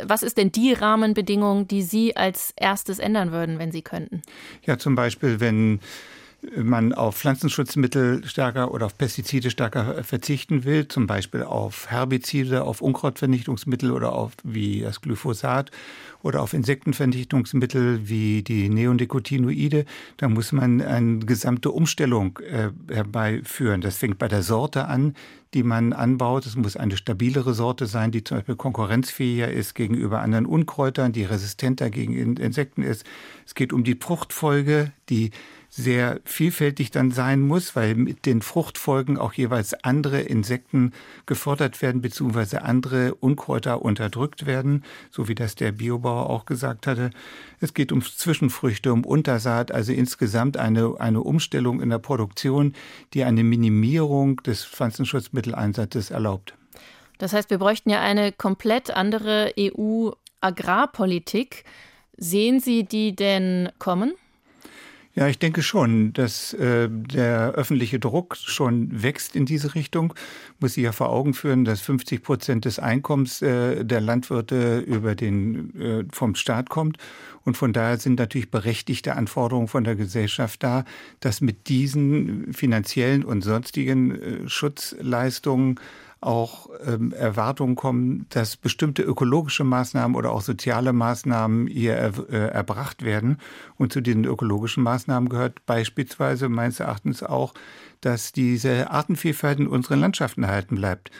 Was 0.03 0.23
ist 0.23 0.37
denn 0.37 0.51
die 0.51 0.73
Rahmenbedingung, 0.73 1.67
die 1.67 1.81
Sie 1.81 2.15
als 2.15 2.53
erstes 2.55 2.99
ändern 2.99 3.31
würden, 3.31 3.59
wenn 3.59 3.71
Sie 3.71 3.81
könnten? 3.81 4.21
Ja, 4.65 4.77
zum 4.77 4.95
Beispiel, 4.95 5.39
wenn 5.39 5.79
man 6.61 6.93
auf 6.93 7.17
Pflanzenschutzmittel 7.17 8.25
stärker 8.25 8.71
oder 8.71 8.87
auf 8.87 8.97
Pestizide 8.97 9.49
stärker 9.49 10.03
verzichten 10.03 10.63
will, 10.63 10.87
zum 10.87 11.07
Beispiel 11.07 11.43
auf 11.43 11.89
Herbizide, 11.89 12.63
auf 12.63 12.81
Unkrautvernichtungsmittel 12.81 13.91
oder 13.91 14.13
auf 14.13 14.33
wie 14.43 14.81
das 14.81 15.01
Glyphosat 15.01 15.71
oder 16.25 16.41
auf 16.41 16.53
Insektenvernichtungsmittel 16.53 18.09
wie 18.09 18.41
die 18.41 18.69
Neonicotinoide, 18.69 19.85
da 20.17 20.27
muss 20.27 20.51
man 20.51 20.81
eine 20.81 21.19
gesamte 21.19 21.69
Umstellung 21.69 22.39
äh, 22.39 22.71
herbeiführen. 22.91 23.81
Das 23.81 23.97
fängt 23.97 24.17
bei 24.17 24.27
der 24.27 24.41
Sorte 24.41 24.85
an, 24.85 25.13
die 25.53 25.61
man 25.61 25.93
anbaut. 25.93 26.45
Es 26.47 26.55
muss 26.55 26.75
eine 26.75 26.97
stabilere 26.97 27.53
Sorte 27.53 27.85
sein, 27.85 28.11
die 28.11 28.23
zum 28.23 28.37
Beispiel 28.37 28.55
konkurrenzfähiger 28.55 29.51
ist 29.51 29.75
gegenüber 29.75 30.21
anderen 30.21 30.47
Unkräutern, 30.47 31.13
die 31.13 31.23
resistenter 31.23 31.91
gegen 31.91 32.37
Insekten 32.37 32.81
ist. 32.81 33.05
Es 33.45 33.53
geht 33.53 33.71
um 33.71 33.83
die 33.83 33.95
Fruchtfolge, 33.95 34.91
die 35.09 35.29
sehr 35.75 36.21
vielfältig 36.23 36.91
dann 36.91 37.11
sein 37.11 37.41
muss, 37.41 37.75
weil 37.75 37.95
mit 37.95 38.25
den 38.25 38.41
Fruchtfolgen 38.41 39.17
auch 39.17 39.33
jeweils 39.33 39.73
andere 39.83 40.21
Insekten 40.21 40.93
gefordert 41.25 41.81
werden, 41.81 41.99
beziehungsweise 41.99 42.61
andere 42.61 43.15
Unkräuter 43.15 43.81
unterdrückt 43.81 44.45
werden, 44.45 44.85
so 45.11 45.27
wie 45.27 45.35
das 45.35 45.55
der 45.55 45.73
Biobauer 45.73 46.29
auch 46.29 46.45
gesagt 46.45 46.87
hatte. 46.87 47.09
Es 47.59 47.73
geht 47.73 47.91
um 47.91 48.01
Zwischenfrüchte, 48.01 48.93
um 48.93 49.03
Untersaat, 49.03 49.73
also 49.73 49.91
insgesamt 49.91 50.55
eine, 50.55 50.95
eine 50.97 51.19
Umstellung 51.19 51.81
in 51.81 51.89
der 51.89 51.99
Produktion, 51.99 52.73
die 53.13 53.25
eine 53.25 53.43
Minimierung 53.43 54.37
des 54.43 54.63
Pflanzenschutzmitteleinsatzes 54.63 56.09
erlaubt. 56.09 56.53
Das 57.17 57.33
heißt, 57.33 57.49
wir 57.49 57.57
bräuchten 57.57 57.89
ja 57.89 57.99
eine 57.99 58.31
komplett 58.31 58.91
andere 58.91 59.51
EU-Agrarpolitik. 59.59 61.65
Sehen 62.15 62.61
Sie 62.61 62.85
die 62.85 63.13
denn 63.13 63.67
kommen? 63.77 64.13
Ja, 65.17 65.27
ich 65.29 65.39
denke 65.39 65.61
schon, 65.61 66.11
dass 66.11 66.53
äh, 66.53 66.89
der 66.89 67.53
öffentliche 67.53 67.99
Druck 67.99 68.35
schon 68.35 69.01
wächst 69.01 69.37
in 69.37 69.45
diese 69.45 69.73
Richtung. 69.73 70.13
Muss 70.59 70.73
sich 70.73 70.83
ja 70.83 70.91
vor 70.91 71.09
Augen 71.09 71.33
führen, 71.33 71.63
dass 71.63 71.79
50 71.79 72.21
Prozent 72.21 72.65
des 72.65 72.79
Einkommens 72.79 73.41
äh, 73.41 73.85
der 73.85 74.01
Landwirte 74.01 74.79
über 74.79 75.15
den 75.15 75.73
äh, 75.79 76.03
vom 76.11 76.35
Staat 76.35 76.69
kommt 76.69 76.97
und 77.45 77.55
von 77.55 77.73
daher 77.73 77.97
sind 77.97 78.19
natürlich 78.19 78.49
berechtigte 78.49 79.15
Anforderungen 79.15 79.67
von 79.67 79.83
der 79.83 79.95
Gesellschaft 79.95 80.63
da, 80.63 80.83
dass 81.19 81.41
mit 81.41 81.69
diesen 81.69 82.53
finanziellen 82.53 83.23
und 83.23 83.43
sonstigen 83.43 84.11
äh, 84.11 84.49
Schutzleistungen 84.49 85.79
auch 86.21 86.69
ähm, 86.85 87.11
Erwartungen 87.11 87.75
kommen, 87.75 88.25
dass 88.29 88.57
bestimmte 88.57 89.03
ökologische 89.03 89.63
Maßnahmen 89.63 90.15
oder 90.15 90.31
auch 90.31 90.41
soziale 90.41 90.93
Maßnahmen 90.93 91.67
hier 91.67 91.93
er, 91.93 92.13
äh, 92.29 92.47
erbracht 92.49 93.03
werden. 93.03 93.39
Und 93.77 93.93
zu 93.93 94.01
diesen 94.01 94.25
ökologischen 94.25 94.83
Maßnahmen 94.83 95.29
gehört 95.29 95.65
beispielsweise 95.65 96.49
meines 96.49 96.79
Erachtens 96.79 97.21
auch, 97.21 97.53
dass 98.01 98.31
diese 98.31 98.89
Artenvielfalt 98.91 99.59
in 99.59 99.67
unseren 99.67 99.99
Landschaften 99.99 100.43
erhalten 100.43 100.75
bleibt. 100.75 101.11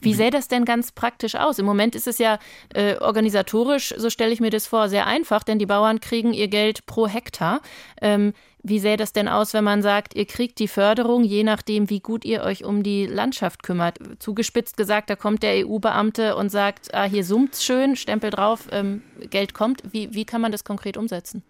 Wie 0.00 0.14
sähe 0.14 0.30
das 0.30 0.48
denn 0.48 0.64
ganz 0.64 0.92
praktisch 0.92 1.34
aus? 1.34 1.58
Im 1.58 1.66
Moment 1.66 1.94
ist 1.94 2.06
es 2.06 2.18
ja 2.18 2.38
äh, 2.74 2.96
organisatorisch, 2.98 3.94
so 3.96 4.10
stelle 4.10 4.32
ich 4.32 4.40
mir 4.40 4.50
das 4.50 4.66
vor, 4.66 4.88
sehr 4.88 5.06
einfach, 5.06 5.42
denn 5.42 5.58
die 5.58 5.66
Bauern 5.66 6.00
kriegen 6.00 6.32
ihr 6.32 6.48
Geld 6.48 6.86
pro 6.86 7.08
Hektar. 7.08 7.60
Ähm, 8.00 8.32
wie 8.62 8.78
sähe 8.78 8.96
das 8.96 9.12
denn 9.12 9.28
aus, 9.28 9.54
wenn 9.54 9.64
man 9.64 9.82
sagt, 9.82 10.14
ihr 10.14 10.26
kriegt 10.26 10.58
die 10.58 10.68
Förderung, 10.68 11.24
je 11.24 11.44
nachdem, 11.44 11.90
wie 11.90 12.00
gut 12.00 12.24
ihr 12.24 12.42
euch 12.42 12.64
um 12.64 12.82
die 12.82 13.06
Landschaft 13.06 13.62
kümmert? 13.62 13.98
Zugespitzt 14.18 14.76
gesagt, 14.76 15.10
da 15.10 15.16
kommt 15.16 15.42
der 15.42 15.66
EU-Beamte 15.66 16.36
und 16.36 16.50
sagt, 16.50 16.92
ah, 16.94 17.04
hier 17.04 17.24
summt's 17.24 17.64
schön, 17.64 17.96
Stempel 17.96 18.30
drauf, 18.30 18.68
ähm, 18.72 19.02
Geld 19.30 19.54
kommt. 19.54 19.82
Wie, 19.92 20.14
wie 20.14 20.24
kann 20.24 20.40
man 20.40 20.52
das 20.52 20.64
konkret 20.64 20.96
umsetzen? 20.96 21.42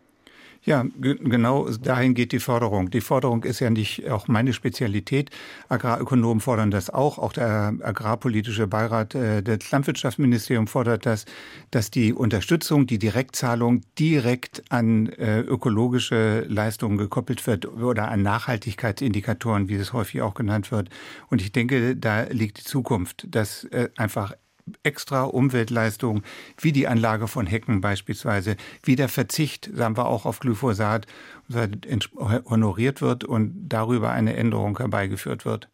Ja, 0.63 0.85
genau 1.01 1.71
dahin 1.71 2.13
geht 2.13 2.33
die 2.33 2.39
Förderung. 2.39 2.91
Die 2.91 3.01
Förderung 3.01 3.45
ist 3.45 3.61
ja 3.61 3.71
nicht 3.71 4.11
auch 4.11 4.29
meine 4.29 4.53
Spezialität. 4.53 5.31
Agrarökonomen 5.71 6.41
fordern 6.41 6.71
das 6.71 6.91
auch. 6.91 7.19
Auch 7.19 7.33
der 7.33 7.75
agrarpolitische 7.81 8.67
Beirat 8.67 9.15
äh, 9.15 9.43
des 9.43 9.71
Landwirtschaftsministeriums 9.71 10.71
fordert 10.71 11.07
das, 11.07 11.25
dass 11.71 11.91
die 11.91 12.13
Unterstützung, 12.13 12.87
die 12.87 12.99
Direktzahlung 12.99 13.81
direkt 13.99 14.63
an 14.69 15.07
äh, 15.07 15.41
ökologische 15.41 16.41
Leistungen 16.47 16.99
gekoppelt 16.99 17.47
wird 17.47 17.67
oder 17.67 18.09
an 18.09 18.21
Nachhaltigkeitsindikatoren, 18.21 19.71
wie 19.71 19.77
es 19.77 19.95
häufig 19.95 20.21
auch 20.21 20.35
genannt 20.35 20.71
wird. 20.71 20.91
Und 21.31 21.41
ich 21.41 21.53
denke, 21.53 21.97
da 21.97 22.25
liegt 22.25 22.59
die 22.59 22.65
Zukunft, 22.65 23.27
dass 23.31 23.65
äh, 23.65 23.89
einfach 23.97 24.35
extra 24.83 25.25
Umweltleistungen 25.25 26.23
wie 26.59 26.73
die 26.73 26.89
Anlage 26.89 27.29
von 27.29 27.47
Hecken 27.47 27.81
beispielsweise, 27.81 28.57
wie 28.83 28.97
der 28.97 29.09
Verzicht, 29.09 29.71
sagen 29.75 29.97
wir 29.97 30.07
auch 30.07 30.27
auf 30.27 30.41
Glyphosat, 30.41 31.07
honoriert 31.53 33.03
wird 33.03 33.25
und 33.25 33.69
darüber 33.69 34.11
eine 34.11 34.37
Änderung 34.37 34.79
herbeigeführt 34.79 35.45
wird. 35.45 35.69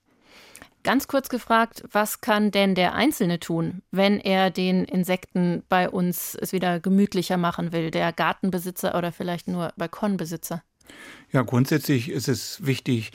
Ganz 0.82 1.08
kurz 1.08 1.28
gefragt, 1.28 1.82
was 1.90 2.20
kann 2.20 2.52
denn 2.52 2.76
der 2.76 2.94
Einzelne 2.94 3.40
tun, 3.40 3.82
wenn 3.90 4.20
er 4.20 4.50
den 4.50 4.84
Insekten 4.84 5.64
bei 5.68 5.90
uns 5.90 6.36
es 6.40 6.52
wieder 6.52 6.78
gemütlicher 6.78 7.36
machen 7.36 7.72
will, 7.72 7.90
der 7.90 8.12
Gartenbesitzer 8.12 8.96
oder 8.96 9.10
vielleicht 9.10 9.48
nur 9.48 9.72
Balkonbesitzer? 9.76 10.62
Ja, 11.32 11.42
grundsätzlich 11.42 12.08
ist 12.08 12.28
es 12.28 12.64
wichtig, 12.64 13.10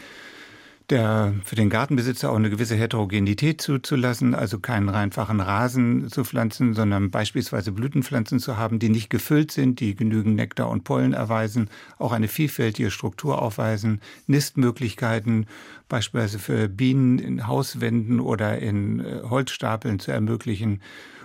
der, 0.91 1.33
für 1.43 1.55
den 1.55 1.69
Gartenbesitzer 1.69 2.29
auch 2.29 2.35
eine 2.35 2.49
gewisse 2.49 2.75
Heterogenität 2.75 3.61
zuzulassen, 3.61 4.35
also 4.35 4.59
keinen 4.59 4.89
reinfachen 4.89 5.39
Rasen 5.39 6.09
zu 6.09 6.23
pflanzen, 6.23 6.73
sondern 6.73 7.09
beispielsweise 7.09 7.71
Blütenpflanzen 7.71 8.39
zu 8.39 8.57
haben, 8.57 8.77
die 8.77 8.89
nicht 8.89 9.09
gefüllt 9.09 9.51
sind, 9.51 9.79
die 9.79 9.95
genügend 9.95 10.35
Nektar 10.35 10.69
und 10.69 10.83
Pollen 10.83 11.13
erweisen, 11.13 11.69
auch 11.97 12.11
eine 12.11 12.27
vielfältige 12.27 12.91
Struktur 12.91 13.41
aufweisen, 13.41 14.01
Nistmöglichkeiten 14.27 15.47
beispielsweise 15.89 16.39
für 16.39 16.69
Bienen 16.69 17.19
in 17.19 17.47
Hauswänden 17.47 18.19
oder 18.19 18.59
in 18.59 18.99
äh, 18.99 19.21
Holzstapeln 19.29 19.99
zu 19.99 20.11
ermöglichen 20.11 20.81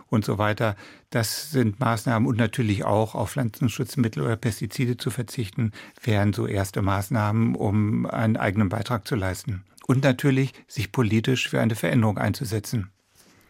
und 0.09 0.25
so 0.25 0.38
weiter. 0.38 0.77
Das 1.11 1.51
sind 1.51 1.81
Maßnahmen 1.81 2.29
und 2.29 2.37
natürlich 2.38 2.85
auch 2.85 3.14
auf 3.14 3.33
Pflanzenschutzmittel 3.33 4.23
oder 4.23 4.37
Pestizide 4.37 4.97
zu 4.97 5.11
verzichten, 5.11 5.73
wären 6.03 6.33
so 6.33 6.47
erste 6.47 6.83
Maßnahmen, 6.83 7.55
um 7.55 8.07
einen 8.07 8.37
eigenen 8.37 8.69
Beitrag 8.69 9.07
zu 9.07 9.14
leisten. 9.14 9.64
Und 9.87 10.03
natürlich 10.03 10.53
sich 10.66 10.90
politisch 10.92 11.49
für 11.49 11.61
eine 11.61 11.77
Veränderung 11.77 12.19
einzusetzen. 12.19 12.90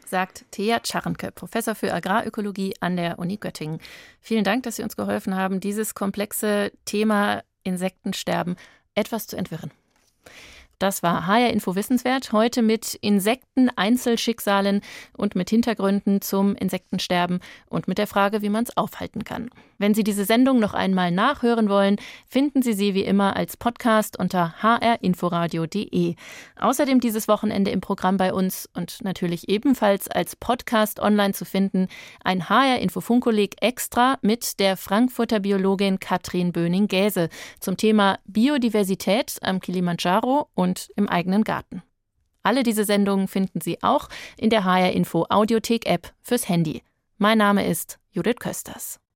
sagt 0.09 0.45
Thea 0.51 0.81
Czarnke, 0.81 1.33
Professor 1.33 1.75
für 1.75 1.92
Agrarökologie 1.92 2.75
an 2.81 2.97
der 2.97 3.19
Uni 3.19 3.38
Göttingen. 3.38 3.81
Vielen 4.21 4.45
Dank, 4.45 4.62
dass 4.62 4.77
Sie 4.77 4.83
uns 4.83 4.97
geholfen 4.97 5.35
haben, 5.35 5.61
dieses 5.61 5.95
komplexe 5.95 6.73
Thema 6.85 7.42
Insektensterben 7.64 8.57
etwas 8.95 9.27
zu 9.27 9.37
entwirren. 9.37 9.73
Das 10.79 11.03
war 11.03 11.27
HR 11.27 11.51
Info 11.51 11.75
Wissenswert. 11.75 12.33
Heute 12.33 12.61
mit 12.61 12.95
Insekten-Einzelschicksalen 12.97 14.83
und 15.17 15.35
mit 15.35 15.49
Hintergründen 15.49 16.21
zum 16.21 16.55
Insektensterben 16.55 17.41
und 17.71 17.89
mit 17.89 17.97
der 17.97 18.07
Frage, 18.07 18.43
wie 18.43 18.51
man 18.51 18.65
es 18.65 18.77
aufhalten 18.77 19.25
kann. 19.25 19.49
Wenn 19.79 19.95
Sie 19.95 20.05
diese 20.05 20.25
Sendung 20.25 20.59
noch 20.59 20.75
einmal 20.75 21.11
nachhören 21.11 21.69
wollen, 21.69 21.97
finden 22.27 22.62
Sie 22.62 22.73
sie 22.73 22.95
wie 22.95 23.05
immer 23.05 23.37
als 23.37 23.57
Podcast 23.57 24.19
unter 24.19 24.55
hrinforadio.de. 24.61 26.15
Außerdem 26.59 27.01
dieses 27.01 27.29
Wochenende 27.29 27.71
im 27.71 27.81
Programm 27.81 28.17
bei 28.17 28.33
uns 28.33 28.69
und 28.75 29.03
natürlich 29.03 29.49
ebenfalls 29.49 30.09
als 30.09 30.37
Podcast 30.37 31.01
online 31.01 31.35
zu 31.35 31.45
finden 31.45 31.89
ein 32.25 32.49
HR 32.49 32.79
Info 32.81 33.01
Funkkolleg 33.01 33.57
extra 33.61 34.19
mit 34.23 34.61
der 34.61 34.77
Frankfurter 34.77 35.41
Biologin 35.41 36.01
Katrin 36.01 36.53
Böning-Gäse 36.53 37.29
zum 37.61 37.77
Thema 37.77 38.19
Biodiversität 38.27 39.37
am 39.43 39.61
Kilimanjaro 39.61 40.49
und 40.55 40.65
und 40.66 40.90
im 40.96 41.09
eigenen 41.09 41.44
Garten. 41.44 41.83
Alle 42.42 42.62
diese 42.62 42.85
Sendungen 42.85 43.29
finden 43.29 43.61
Sie 43.61 43.83
auch 43.83 44.09
in 44.37 44.50
der 44.50 44.64
HR 44.64 44.92
Info 44.92 45.26
Audiothek 45.29 45.87
App 45.87 46.12
fürs 46.22 46.48
Handy. 46.48 46.83
Mein 47.18 47.38
Name 47.38 47.66
ist 47.66 47.98
Judith 48.11 48.37
Kösters. 48.40 49.00